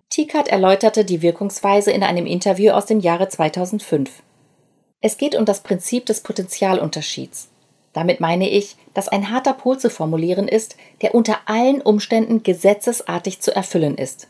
Tikat 0.10 0.50
erläuterte 0.50 1.06
die 1.06 1.22
Wirkungsweise 1.22 1.92
in 1.92 2.04
einem 2.04 2.26
Interview 2.26 2.72
aus 2.72 2.86
dem 2.86 3.00
Jahre 3.00 3.30
2005. 3.30 4.24
Es 5.00 5.18
geht 5.18 5.36
um 5.36 5.46
das 5.46 5.62
Prinzip 5.62 6.06
des 6.06 6.22
Potentialunterschieds. 6.22 7.48
Damit 7.94 8.20
meine 8.20 8.50
ich, 8.50 8.76
dass 8.94 9.08
ein 9.08 9.32
harter 9.32 9.54
Pol 9.54 9.78
zu 9.78 9.90
formulieren 9.90 10.48
ist, 10.48 10.76
der 11.02 11.16
unter 11.16 11.40
allen 11.46 11.82
Umständen 11.82 12.44
gesetzesartig 12.44 13.42
zu 13.42 13.56
erfüllen 13.56 13.98
ist. 13.98 14.28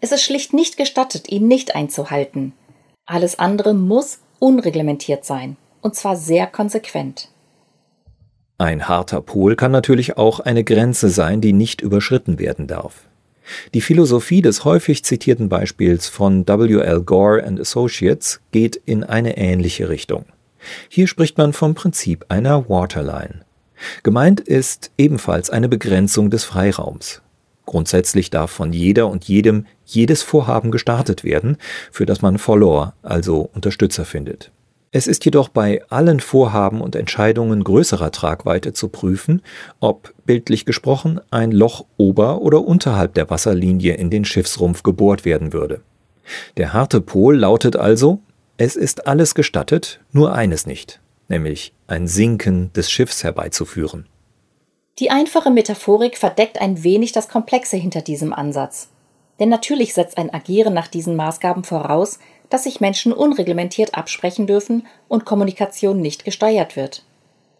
Es 0.00 0.12
ist 0.12 0.22
schlicht 0.22 0.52
nicht 0.52 0.76
gestattet, 0.76 1.28
ihn 1.28 1.48
nicht 1.48 1.74
einzuhalten. 1.74 2.52
Alles 3.06 3.38
andere 3.38 3.74
muss 3.74 4.18
unreglementiert 4.38 5.24
sein, 5.24 5.56
und 5.82 5.94
zwar 5.94 6.16
sehr 6.16 6.46
konsequent. 6.46 7.28
Ein 8.60 8.88
harter 8.88 9.20
Pol 9.22 9.54
kann 9.54 9.70
natürlich 9.70 10.16
auch 10.16 10.40
eine 10.40 10.64
Grenze 10.64 11.10
sein, 11.10 11.40
die 11.40 11.52
nicht 11.52 11.80
überschritten 11.80 12.40
werden 12.40 12.66
darf. 12.66 13.06
Die 13.72 13.80
Philosophie 13.80 14.42
des 14.42 14.64
häufig 14.64 15.04
zitierten 15.04 15.48
Beispiels 15.48 16.08
von 16.08 16.46
W. 16.46 16.80
L. 16.80 17.00
Gore 17.02 17.44
and 17.44 17.60
Associates 17.60 18.40
geht 18.50 18.74
in 18.74 19.04
eine 19.04 19.38
ähnliche 19.38 19.88
Richtung. 19.88 20.24
Hier 20.88 21.06
spricht 21.06 21.38
man 21.38 21.52
vom 21.52 21.74
Prinzip 21.74 22.26
einer 22.30 22.68
Waterline. 22.68 23.42
Gemeint 24.02 24.40
ist 24.40 24.90
ebenfalls 24.98 25.50
eine 25.50 25.68
Begrenzung 25.68 26.28
des 26.28 26.42
Freiraums. 26.42 27.22
Grundsätzlich 27.64 28.30
darf 28.30 28.50
von 28.50 28.72
jeder 28.72 29.06
und 29.06 29.24
jedem 29.24 29.66
jedes 29.84 30.22
Vorhaben 30.22 30.72
gestartet 30.72 31.22
werden, 31.22 31.58
für 31.92 32.06
das 32.06 32.22
man 32.22 32.38
Follower, 32.38 32.94
also 33.02 33.48
Unterstützer 33.54 34.04
findet. 34.04 34.50
Es 34.90 35.06
ist 35.06 35.24
jedoch 35.26 35.50
bei 35.50 35.82
allen 35.90 36.18
Vorhaben 36.18 36.80
und 36.80 36.96
Entscheidungen 36.96 37.62
größerer 37.62 38.10
Tragweite 38.10 38.72
zu 38.72 38.88
prüfen, 38.88 39.42
ob, 39.80 40.14
bildlich 40.24 40.64
gesprochen, 40.64 41.20
ein 41.30 41.52
Loch 41.52 41.84
ober 41.98 42.40
oder 42.40 42.64
unterhalb 42.64 43.12
der 43.12 43.28
Wasserlinie 43.28 43.94
in 43.94 44.08
den 44.08 44.24
Schiffsrumpf 44.24 44.82
gebohrt 44.82 45.26
werden 45.26 45.52
würde. 45.52 45.82
Der 46.56 46.72
harte 46.72 47.02
Pol 47.02 47.36
lautet 47.36 47.76
also, 47.76 48.20
es 48.56 48.76
ist 48.76 49.06
alles 49.06 49.34
gestattet, 49.34 50.00
nur 50.12 50.34
eines 50.34 50.66
nicht, 50.66 51.00
nämlich 51.28 51.74
ein 51.86 52.06
Sinken 52.06 52.72
des 52.72 52.90
Schiffs 52.90 53.22
herbeizuführen. 53.22 54.06
Die 54.98 55.10
einfache 55.10 55.50
Metaphorik 55.50 56.16
verdeckt 56.16 56.60
ein 56.60 56.82
wenig 56.82 57.12
das 57.12 57.28
Komplexe 57.28 57.76
hinter 57.76 58.00
diesem 58.00 58.32
Ansatz. 58.32 58.88
Denn 59.38 59.48
natürlich 59.48 59.94
setzt 59.94 60.18
ein 60.18 60.32
Agieren 60.34 60.74
nach 60.74 60.88
diesen 60.88 61.14
Maßgaben 61.14 61.62
voraus, 61.62 62.18
dass 62.50 62.64
sich 62.64 62.80
Menschen 62.80 63.12
unreglementiert 63.12 63.94
absprechen 63.94 64.46
dürfen 64.46 64.86
und 65.08 65.24
Kommunikation 65.24 66.00
nicht 66.00 66.24
gesteuert 66.24 66.76
wird. 66.76 67.04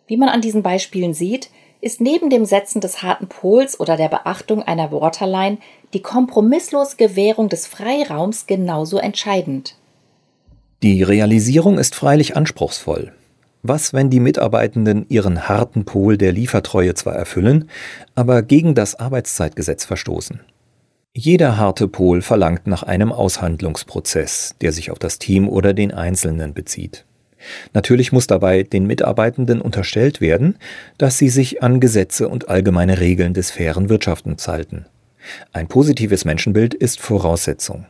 Wie 0.07 0.17
man 0.17 0.29
an 0.29 0.41
diesen 0.41 0.63
Beispielen 0.63 1.15
sieht, 1.15 1.51
ist 1.81 2.01
neben 2.01 2.31
dem 2.31 2.45
Setzen 2.45 2.81
des 2.81 3.03
harten 3.03 3.29
Pols 3.29 3.79
oder 3.79 3.97
der 3.97 4.09
Beachtung 4.09 4.63
einer 4.63 4.91
Waterline 4.91 5.59
die 5.95 6.03
kompromisslose 6.03 6.97
Gewährung 6.97 7.49
des 7.49 7.67
Freiraums 7.67 8.47
genauso 8.47 8.99
entscheidend. 8.99 9.77
Die 10.83 11.03
Realisierung 11.03 11.79
ist 11.79 11.95
freilich 11.95 12.37
anspruchsvoll, 12.37 13.13
was, 13.63 13.93
wenn 13.93 14.11
die 14.11 14.21
Mitarbeitenden 14.21 15.07
ihren 15.09 15.49
harten 15.49 15.85
Pol 15.85 16.17
der 16.17 16.33
Liefertreue 16.33 16.95
zwar 16.95 17.15
erfüllen, 17.15 17.69
aber 18.15 18.43
gegen 18.43 18.75
das 18.75 18.95
Arbeitszeitgesetz 18.95 19.85
verstoßen? 19.85 20.41
Jeder 21.21 21.57
harte 21.57 21.89
Pol 21.89 22.23
verlangt 22.23 22.69
nach 22.69 22.85
einem 22.85 23.11
Aushandlungsprozess, 23.11 24.55
der 24.61 24.71
sich 24.71 24.93
auf 24.93 25.01
das 25.01 25.19
Team 25.19 25.49
oder 25.49 25.75
den 25.75 25.91
Einzelnen 25.91 26.55
bezieht. 26.55 27.07
Natürlich 27.75 28.13
muss 28.13 28.29
dabei 28.29 28.63
den 28.63 28.87
Mitarbeitenden 28.87 29.61
unterstellt 29.61 30.21
werden, 30.21 30.59
dass 30.97 31.19
sie 31.19 31.29
sich 31.29 31.61
an 31.61 31.81
Gesetze 31.81 32.29
und 32.29 32.49
allgemeine 32.49 33.01
Regeln 33.01 33.35
des 33.35 33.51
fairen 33.51 33.89
Wirtschaftens 33.89 34.47
halten. 34.47 34.87
Ein 35.53 35.67
positives 35.67 36.25
Menschenbild 36.25 36.73
ist 36.73 37.01
Voraussetzung. 37.01 37.87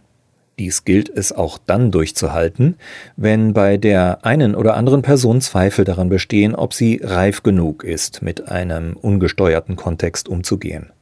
Dies 0.59 0.87
gilt 0.87 1.11
es 1.11 1.31
auch 1.31 1.59
dann 1.59 1.91
durchzuhalten, 1.91 2.77
wenn 3.19 3.53
bei 3.53 3.77
der 3.77 4.25
einen 4.25 4.55
oder 4.55 4.75
anderen 4.75 5.03
Person 5.03 5.43
Zweifel 5.43 5.85
daran 5.85 6.09
bestehen, 6.09 6.55
ob 6.55 6.73
sie 6.73 6.99
reif 7.05 7.43
genug 7.43 7.85
ist, 7.85 8.23
mit 8.23 8.49
einem 8.49 8.97
ungesteuerten 8.97 9.77
Kontext 9.77 10.31
umzugehen. 10.31 10.93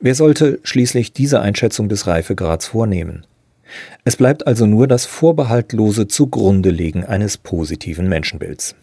Wer 0.00 0.14
sollte 0.14 0.60
schließlich 0.62 1.12
diese 1.12 1.40
Einschätzung 1.40 1.88
des 1.88 2.06
Reifegrads 2.06 2.66
vornehmen? 2.66 3.26
Es 4.04 4.16
bleibt 4.16 4.46
also 4.46 4.66
nur 4.66 4.86
das 4.86 5.06
vorbehaltlose 5.06 6.06
Zugrundelegen 6.06 7.04
eines 7.04 7.38
positiven 7.38 8.08
Menschenbilds. 8.08 8.74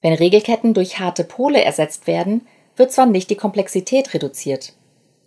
Wenn 0.00 0.14
Regelketten 0.14 0.74
durch 0.74 1.00
harte 1.00 1.24
Pole 1.24 1.62
ersetzt 1.62 2.06
werden, 2.06 2.42
wird 2.76 2.92
zwar 2.92 3.06
nicht 3.06 3.30
die 3.30 3.36
Komplexität 3.36 4.14
reduziert. 4.14 4.74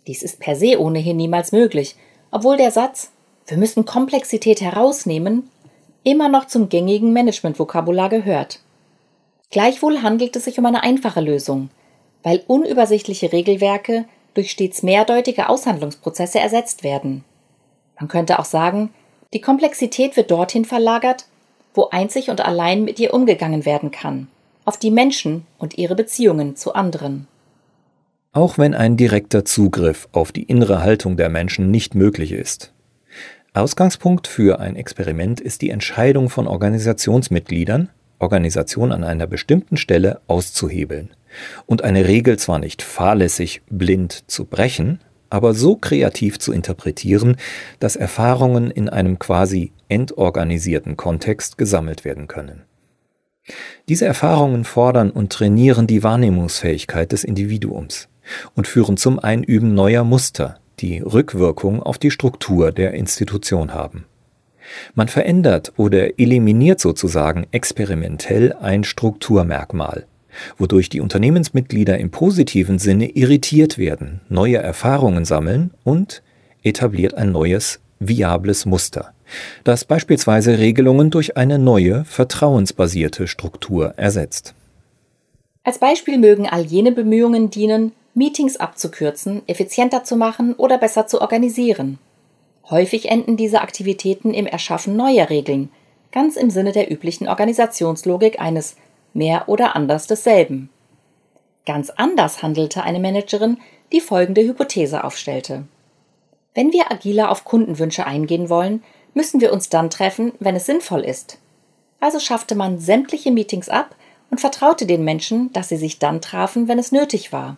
Dies 0.06 0.22
ist 0.22 0.40
per 0.40 0.56
se 0.56 0.80
ohnehin 0.80 1.16
niemals 1.16 1.52
möglich, 1.52 1.96
obwohl 2.30 2.56
der 2.56 2.70
Satz 2.70 3.10
wir 3.48 3.56
müssen 3.56 3.86
Komplexität 3.86 4.60
herausnehmen, 4.60 5.50
immer 6.04 6.28
noch 6.28 6.46
zum 6.46 6.68
gängigen 6.68 7.14
Management-Vokabular 7.14 8.10
gehört. 8.10 8.60
Gleichwohl 9.50 10.02
handelt 10.02 10.36
es 10.36 10.44
sich 10.44 10.58
um 10.58 10.66
eine 10.66 10.82
einfache 10.82 11.22
Lösung, 11.22 11.70
weil 12.22 12.42
unübersichtliche 12.46 13.32
Regelwerke 13.32 14.04
durch 14.38 14.52
stets 14.52 14.84
mehrdeutige 14.84 15.48
Aushandlungsprozesse 15.48 16.38
ersetzt 16.38 16.84
werden. 16.84 17.24
Man 17.98 18.06
könnte 18.06 18.38
auch 18.38 18.44
sagen, 18.44 18.90
die 19.34 19.40
Komplexität 19.40 20.16
wird 20.16 20.30
dorthin 20.30 20.64
verlagert, 20.64 21.26
wo 21.74 21.88
einzig 21.90 22.30
und 22.30 22.40
allein 22.40 22.84
mit 22.84 23.00
ihr 23.00 23.12
umgegangen 23.12 23.66
werden 23.66 23.90
kann, 23.90 24.28
auf 24.64 24.76
die 24.76 24.92
Menschen 24.92 25.44
und 25.58 25.76
ihre 25.76 25.96
Beziehungen 25.96 26.54
zu 26.54 26.72
anderen. 26.74 27.26
Auch 28.30 28.58
wenn 28.58 28.74
ein 28.74 28.96
direkter 28.96 29.44
Zugriff 29.44 30.08
auf 30.12 30.30
die 30.30 30.44
innere 30.44 30.84
Haltung 30.84 31.16
der 31.16 31.30
Menschen 31.30 31.72
nicht 31.72 31.96
möglich 31.96 32.30
ist, 32.30 32.72
Ausgangspunkt 33.54 34.28
für 34.28 34.60
ein 34.60 34.76
Experiment 34.76 35.40
ist 35.40 35.62
die 35.62 35.70
Entscheidung 35.70 36.30
von 36.30 36.46
Organisationsmitgliedern, 36.46 37.88
Organisation 38.20 38.92
an 38.92 39.02
einer 39.02 39.26
bestimmten 39.26 39.76
Stelle 39.76 40.20
auszuhebeln 40.28 41.10
und 41.66 41.82
eine 41.84 42.06
Regel 42.06 42.38
zwar 42.38 42.58
nicht 42.58 42.82
fahrlässig 42.82 43.62
blind 43.68 44.24
zu 44.30 44.44
brechen, 44.44 45.00
aber 45.30 45.54
so 45.54 45.76
kreativ 45.76 46.38
zu 46.38 46.52
interpretieren, 46.52 47.36
dass 47.80 47.96
Erfahrungen 47.96 48.70
in 48.70 48.88
einem 48.88 49.18
quasi 49.18 49.72
entorganisierten 49.88 50.96
Kontext 50.96 51.58
gesammelt 51.58 52.04
werden 52.04 52.28
können. 52.28 52.62
Diese 53.88 54.04
Erfahrungen 54.04 54.64
fordern 54.64 55.10
und 55.10 55.32
trainieren 55.32 55.86
die 55.86 56.02
Wahrnehmungsfähigkeit 56.02 57.12
des 57.12 57.24
Individuums 57.24 58.08
und 58.54 58.66
führen 58.66 58.96
zum 58.96 59.18
Einüben 59.18 59.74
neuer 59.74 60.04
Muster, 60.04 60.58
die 60.80 61.00
Rückwirkung 61.00 61.82
auf 61.82 61.98
die 61.98 62.10
Struktur 62.10 62.72
der 62.72 62.92
Institution 62.92 63.72
haben. 63.72 64.04
Man 64.94 65.08
verändert 65.08 65.72
oder 65.76 66.18
eliminiert 66.18 66.78
sozusagen 66.78 67.46
experimentell 67.52 68.52
ein 68.52 68.84
Strukturmerkmal, 68.84 70.06
wodurch 70.56 70.88
die 70.88 71.00
Unternehmensmitglieder 71.00 71.98
im 71.98 72.10
positiven 72.10 72.78
Sinne 72.78 73.10
irritiert 73.10 73.78
werden, 73.78 74.20
neue 74.28 74.58
Erfahrungen 74.58 75.24
sammeln 75.24 75.70
und 75.84 76.22
etabliert 76.62 77.14
ein 77.14 77.32
neues, 77.32 77.80
viables 78.00 78.66
Muster, 78.66 79.12
das 79.64 79.84
beispielsweise 79.84 80.58
Regelungen 80.58 81.10
durch 81.10 81.36
eine 81.36 81.58
neue, 81.58 82.04
vertrauensbasierte 82.04 83.26
Struktur 83.26 83.94
ersetzt. 83.96 84.54
Als 85.64 85.78
Beispiel 85.78 86.18
mögen 86.18 86.48
all 86.48 86.62
jene 86.62 86.92
Bemühungen 86.92 87.50
dienen, 87.50 87.92
Meetings 88.14 88.56
abzukürzen, 88.56 89.42
effizienter 89.46 90.02
zu 90.02 90.16
machen 90.16 90.54
oder 90.54 90.78
besser 90.78 91.06
zu 91.06 91.20
organisieren. 91.20 91.98
Häufig 92.68 93.10
enden 93.10 93.36
diese 93.36 93.60
Aktivitäten 93.60 94.34
im 94.34 94.46
Erschaffen 94.46 94.96
neuer 94.96 95.30
Regeln, 95.30 95.70
ganz 96.10 96.36
im 96.36 96.50
Sinne 96.50 96.72
der 96.72 96.90
üblichen 96.90 97.28
Organisationslogik 97.28 98.40
eines 98.40 98.76
mehr 99.18 99.48
oder 99.48 99.76
anders 99.76 100.06
desselben. 100.06 100.70
Ganz 101.66 101.90
anders 101.90 102.42
handelte 102.42 102.82
eine 102.82 103.00
Managerin, 103.00 103.58
die 103.92 104.00
folgende 104.00 104.42
Hypothese 104.42 105.04
aufstellte. 105.04 105.64
Wenn 106.54 106.72
wir 106.72 106.90
agiler 106.90 107.30
auf 107.30 107.44
Kundenwünsche 107.44 108.06
eingehen 108.06 108.48
wollen, 108.48 108.82
müssen 109.14 109.40
wir 109.40 109.52
uns 109.52 109.68
dann 109.68 109.90
treffen, 109.90 110.32
wenn 110.40 110.56
es 110.56 110.66
sinnvoll 110.66 111.00
ist. 111.00 111.38
Also 112.00 112.20
schaffte 112.20 112.54
man 112.54 112.78
sämtliche 112.78 113.30
Meetings 113.30 113.68
ab 113.68 113.94
und 114.30 114.40
vertraute 114.40 114.86
den 114.86 115.04
Menschen, 115.04 115.52
dass 115.52 115.68
sie 115.68 115.76
sich 115.76 115.98
dann 115.98 116.20
trafen, 116.20 116.68
wenn 116.68 116.78
es 116.78 116.92
nötig 116.92 117.32
war. 117.32 117.56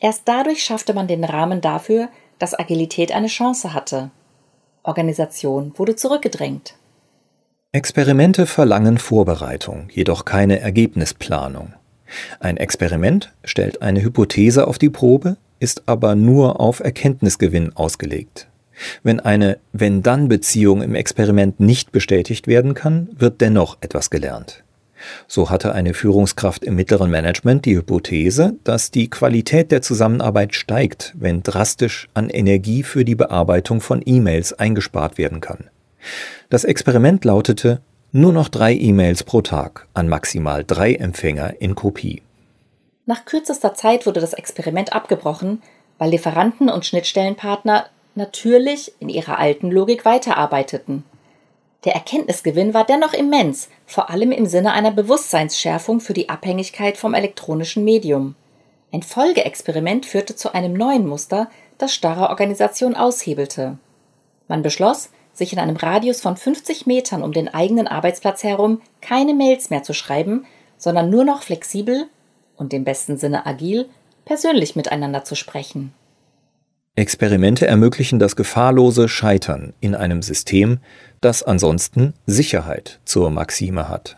Erst 0.00 0.22
dadurch 0.26 0.62
schaffte 0.62 0.94
man 0.94 1.08
den 1.08 1.24
Rahmen 1.24 1.60
dafür, 1.60 2.08
dass 2.38 2.58
Agilität 2.58 3.12
eine 3.12 3.26
Chance 3.26 3.74
hatte. 3.74 4.10
Organisation 4.82 5.72
wurde 5.76 5.96
zurückgedrängt. 5.96 6.74
Experimente 7.70 8.46
verlangen 8.46 8.96
Vorbereitung, 8.96 9.90
jedoch 9.92 10.24
keine 10.24 10.58
Ergebnisplanung. 10.58 11.74
Ein 12.40 12.56
Experiment 12.56 13.34
stellt 13.44 13.82
eine 13.82 14.00
Hypothese 14.00 14.66
auf 14.66 14.78
die 14.78 14.88
Probe, 14.88 15.36
ist 15.60 15.82
aber 15.84 16.14
nur 16.14 16.60
auf 16.60 16.80
Erkenntnisgewinn 16.80 17.76
ausgelegt. 17.76 18.48
Wenn 19.02 19.20
eine 19.20 19.58
Wenn-Dann-Beziehung 19.74 20.80
im 20.80 20.94
Experiment 20.94 21.60
nicht 21.60 21.92
bestätigt 21.92 22.46
werden 22.46 22.72
kann, 22.72 23.10
wird 23.14 23.42
dennoch 23.42 23.76
etwas 23.82 24.08
gelernt. 24.08 24.64
So 25.26 25.50
hatte 25.50 25.74
eine 25.74 25.92
Führungskraft 25.92 26.64
im 26.64 26.74
mittleren 26.74 27.10
Management 27.10 27.66
die 27.66 27.76
Hypothese, 27.76 28.54
dass 28.64 28.90
die 28.92 29.10
Qualität 29.10 29.72
der 29.72 29.82
Zusammenarbeit 29.82 30.54
steigt, 30.54 31.12
wenn 31.18 31.42
drastisch 31.42 32.08
an 32.14 32.30
Energie 32.30 32.82
für 32.82 33.04
die 33.04 33.14
Bearbeitung 33.14 33.82
von 33.82 34.00
E-Mails 34.02 34.54
eingespart 34.54 35.18
werden 35.18 35.42
kann. 35.42 35.68
Das 36.50 36.64
Experiment 36.64 37.24
lautete 37.24 37.80
nur 38.12 38.32
noch 38.32 38.48
drei 38.48 38.72
E-Mails 38.72 39.22
pro 39.22 39.42
Tag 39.42 39.86
an 39.92 40.08
maximal 40.08 40.64
drei 40.64 40.94
Empfänger 40.94 41.60
in 41.60 41.74
Kopie. 41.74 42.22
Nach 43.04 43.24
kürzester 43.24 43.74
Zeit 43.74 44.06
wurde 44.06 44.20
das 44.20 44.32
Experiment 44.32 44.92
abgebrochen, 44.92 45.62
weil 45.98 46.10
Lieferanten 46.10 46.70
und 46.70 46.86
Schnittstellenpartner 46.86 47.86
natürlich 48.14 48.92
in 48.98 49.08
ihrer 49.08 49.38
alten 49.38 49.70
Logik 49.70 50.04
weiterarbeiteten. 50.04 51.04
Der 51.84 51.94
Erkenntnisgewinn 51.94 52.74
war 52.74 52.84
dennoch 52.84 53.12
immens, 53.12 53.68
vor 53.86 54.10
allem 54.10 54.32
im 54.32 54.46
Sinne 54.46 54.72
einer 54.72 54.90
Bewusstseinsschärfung 54.90 56.00
für 56.00 56.12
die 56.12 56.28
Abhängigkeit 56.28 56.96
vom 56.96 57.14
elektronischen 57.14 57.84
Medium. 57.84 58.34
Ein 58.92 59.02
Folgeexperiment 59.02 60.06
führte 60.06 60.34
zu 60.34 60.52
einem 60.54 60.72
neuen 60.72 61.06
Muster, 61.06 61.48
das 61.76 61.94
starre 61.94 62.30
Organisation 62.30 62.96
aushebelte. 62.96 63.78
Man 64.48 64.62
beschloss, 64.62 65.10
sich 65.38 65.52
in 65.52 65.58
einem 65.58 65.76
Radius 65.76 66.20
von 66.20 66.36
50 66.36 66.86
Metern 66.86 67.22
um 67.22 67.32
den 67.32 67.48
eigenen 67.48 67.86
Arbeitsplatz 67.86 68.42
herum 68.42 68.80
keine 69.00 69.34
Mails 69.34 69.70
mehr 69.70 69.82
zu 69.82 69.94
schreiben, 69.94 70.44
sondern 70.76 71.10
nur 71.10 71.24
noch 71.24 71.42
flexibel 71.42 72.06
und 72.56 72.74
im 72.74 72.84
besten 72.84 73.16
Sinne 73.16 73.46
agil 73.46 73.88
persönlich 74.24 74.76
miteinander 74.76 75.24
zu 75.24 75.34
sprechen. 75.34 75.94
Experimente 76.96 77.66
ermöglichen 77.66 78.18
das 78.18 78.34
gefahrlose 78.34 79.08
Scheitern 79.08 79.72
in 79.80 79.94
einem 79.94 80.20
System, 80.20 80.80
das 81.20 81.44
ansonsten 81.44 82.12
Sicherheit 82.26 82.98
zur 83.04 83.30
Maxime 83.30 83.88
hat. 83.88 84.16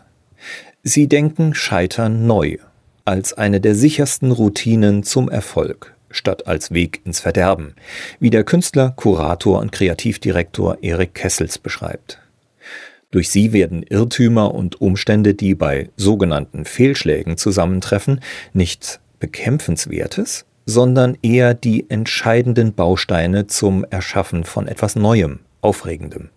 Sie 0.81 1.07
denken 1.07 1.53
Scheitern 1.53 2.25
neu, 2.25 2.57
als 3.05 3.33
eine 3.33 3.61
der 3.61 3.75
sichersten 3.75 4.31
Routinen 4.31 5.03
zum 5.03 5.29
Erfolg, 5.29 5.95
statt 6.11 6.47
als 6.47 6.71
Weg 6.71 7.01
ins 7.05 7.19
Verderben, 7.19 7.75
wie 8.19 8.29
der 8.29 8.43
Künstler, 8.43 8.93
Kurator 8.95 9.59
und 9.59 9.71
Kreativdirektor 9.71 10.77
Erik 10.81 11.13
Kessels 11.13 11.57
beschreibt. 11.57 12.19
Durch 13.11 13.29
sie 13.29 13.51
werden 13.51 13.83
Irrtümer 13.83 14.53
und 14.53 14.79
Umstände, 14.79 15.33
die 15.33 15.53
bei 15.53 15.89
sogenannten 15.97 16.65
Fehlschlägen 16.65 17.37
zusammentreffen, 17.37 18.21
nichts 18.53 18.99
Bekämpfenswertes, 19.19 20.45
sondern 20.65 21.17
eher 21.21 21.53
die 21.53 21.89
entscheidenden 21.89 22.73
Bausteine 22.73 23.47
zum 23.47 23.85
Erschaffen 23.89 24.45
von 24.45 24.67
etwas 24.67 24.95
Neuem, 24.95 25.39
Aufregendem. 25.59 26.29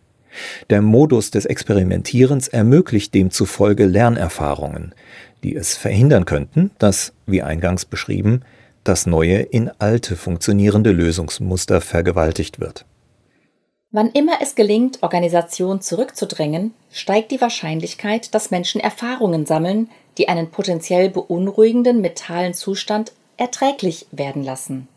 Der 0.68 0.82
Modus 0.82 1.30
des 1.30 1.46
Experimentierens 1.46 2.48
ermöglicht 2.48 3.14
demzufolge 3.14 3.86
Lernerfahrungen, 3.86 4.94
die 5.44 5.54
es 5.54 5.76
verhindern 5.76 6.24
könnten, 6.24 6.72
dass, 6.78 7.12
wie 7.26 7.42
eingangs 7.42 7.84
beschrieben, 7.84 8.40
das 8.84 9.06
Neue 9.06 9.38
in 9.38 9.70
alte 9.78 10.16
funktionierende 10.16 10.92
Lösungsmuster 10.92 11.80
vergewaltigt 11.80 12.60
wird. 12.60 12.84
Wann 13.90 14.10
immer 14.10 14.38
es 14.42 14.54
gelingt, 14.56 15.02
Organisation 15.02 15.80
zurückzudrängen, 15.80 16.74
steigt 16.90 17.30
die 17.30 17.40
Wahrscheinlichkeit, 17.40 18.34
dass 18.34 18.50
Menschen 18.50 18.80
Erfahrungen 18.80 19.46
sammeln, 19.46 19.88
die 20.18 20.28
einen 20.28 20.50
potenziell 20.50 21.10
beunruhigenden 21.10 22.00
mentalen 22.00 22.54
Zustand 22.54 23.12
erträglich 23.36 24.06
werden 24.10 24.42
lassen. 24.42 24.88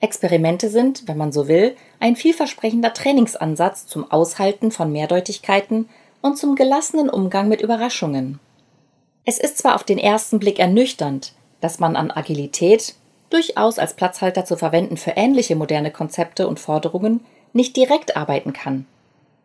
Experimente 0.00 0.68
sind, 0.68 1.06
wenn 1.06 1.16
man 1.16 1.32
so 1.32 1.48
will, 1.48 1.76
ein 2.00 2.16
vielversprechender 2.16 2.92
Trainingsansatz 2.92 3.86
zum 3.86 4.10
Aushalten 4.10 4.72
von 4.72 4.90
Mehrdeutigkeiten 4.92 5.88
und 6.20 6.36
zum 6.36 6.54
gelassenen 6.54 7.08
Umgang 7.08 7.48
mit 7.48 7.60
Überraschungen. 7.62 8.40
Es 9.24 9.38
ist 9.38 9.58
zwar 9.58 9.76
auf 9.76 9.84
den 9.84 9.98
ersten 9.98 10.38
Blick 10.38 10.58
ernüchternd, 10.58 11.32
dass 11.62 11.78
man 11.78 11.96
an 11.96 12.10
Agilität, 12.10 12.94
durchaus 13.30 13.78
als 13.78 13.94
Platzhalter 13.94 14.44
zu 14.44 14.58
verwenden 14.58 14.98
für 14.98 15.12
ähnliche 15.12 15.56
moderne 15.56 15.90
Konzepte 15.90 16.46
und 16.46 16.60
Forderungen, 16.60 17.20
nicht 17.54 17.76
direkt 17.76 18.16
arbeiten 18.16 18.52
kann. 18.52 18.86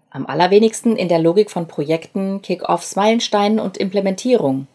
Am 0.10 0.26
allerwenigsten 0.26 0.96
in 0.96 1.10
der 1.10 1.20
Logik 1.20 1.52
von 1.52 1.68
Projekten, 1.68 2.42
Kick-offs, 2.42 2.96
Meilensteinen 2.96 3.60
und 3.60 3.78
Implementierung. 3.78 4.68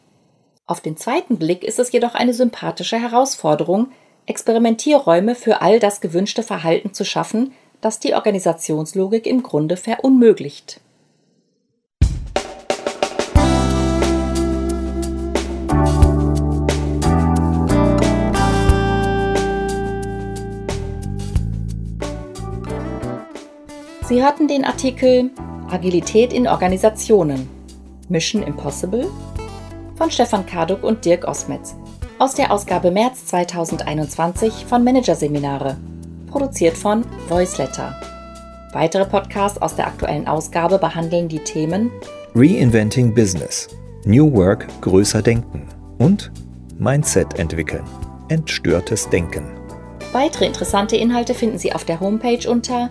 Auf 0.66 0.80
den 0.80 0.96
zweiten 0.96 1.36
Blick 1.38 1.64
ist 1.64 1.78
es 1.78 1.92
jedoch 1.92 2.14
eine 2.14 2.32
sympathische 2.32 2.98
Herausforderung, 2.98 3.88
Experimentierräume 4.26 5.34
für 5.34 5.60
all 5.60 5.80
das 5.80 6.00
gewünschte 6.00 6.42
Verhalten 6.42 6.94
zu 6.94 7.04
schaffen, 7.04 7.52
das 7.80 7.98
die 7.98 8.14
Organisationslogik 8.14 9.26
im 9.26 9.42
Grunde 9.42 9.76
verunmöglicht. 9.76 10.80
Sie 24.12 24.22
hatten 24.22 24.46
den 24.46 24.66
Artikel 24.66 25.30
Agilität 25.70 26.34
in 26.34 26.46
Organisationen. 26.46 27.48
Mission 28.10 28.42
Impossible 28.42 29.06
von 29.94 30.10
Stefan 30.10 30.44
Karduk 30.44 30.84
und 30.84 31.02
Dirk 31.02 31.26
Osmetz 31.26 31.74
aus 32.18 32.34
der 32.34 32.52
Ausgabe 32.52 32.90
März 32.90 33.24
2021 33.28 34.66
von 34.66 34.84
Managerseminare, 34.84 35.78
produziert 36.30 36.76
von 36.76 37.06
Voiceletter. 37.30 37.98
Weitere 38.74 39.06
Podcasts 39.06 39.62
aus 39.62 39.76
der 39.76 39.86
aktuellen 39.86 40.28
Ausgabe 40.28 40.76
behandeln 40.76 41.30
die 41.30 41.38
Themen 41.38 41.90
Reinventing 42.34 43.14
Business, 43.14 43.66
New 44.04 44.30
Work 44.34 44.66
größer 44.82 45.22
denken 45.22 45.66
und 45.96 46.30
Mindset 46.78 47.38
entwickeln, 47.38 47.84
entstörtes 48.28 49.08
Denken. 49.08 49.44
Weitere 50.12 50.44
interessante 50.44 50.96
Inhalte 50.96 51.32
finden 51.32 51.56
Sie 51.56 51.72
auf 51.72 51.86
der 51.86 51.98
Homepage 51.98 52.46
unter 52.46 52.90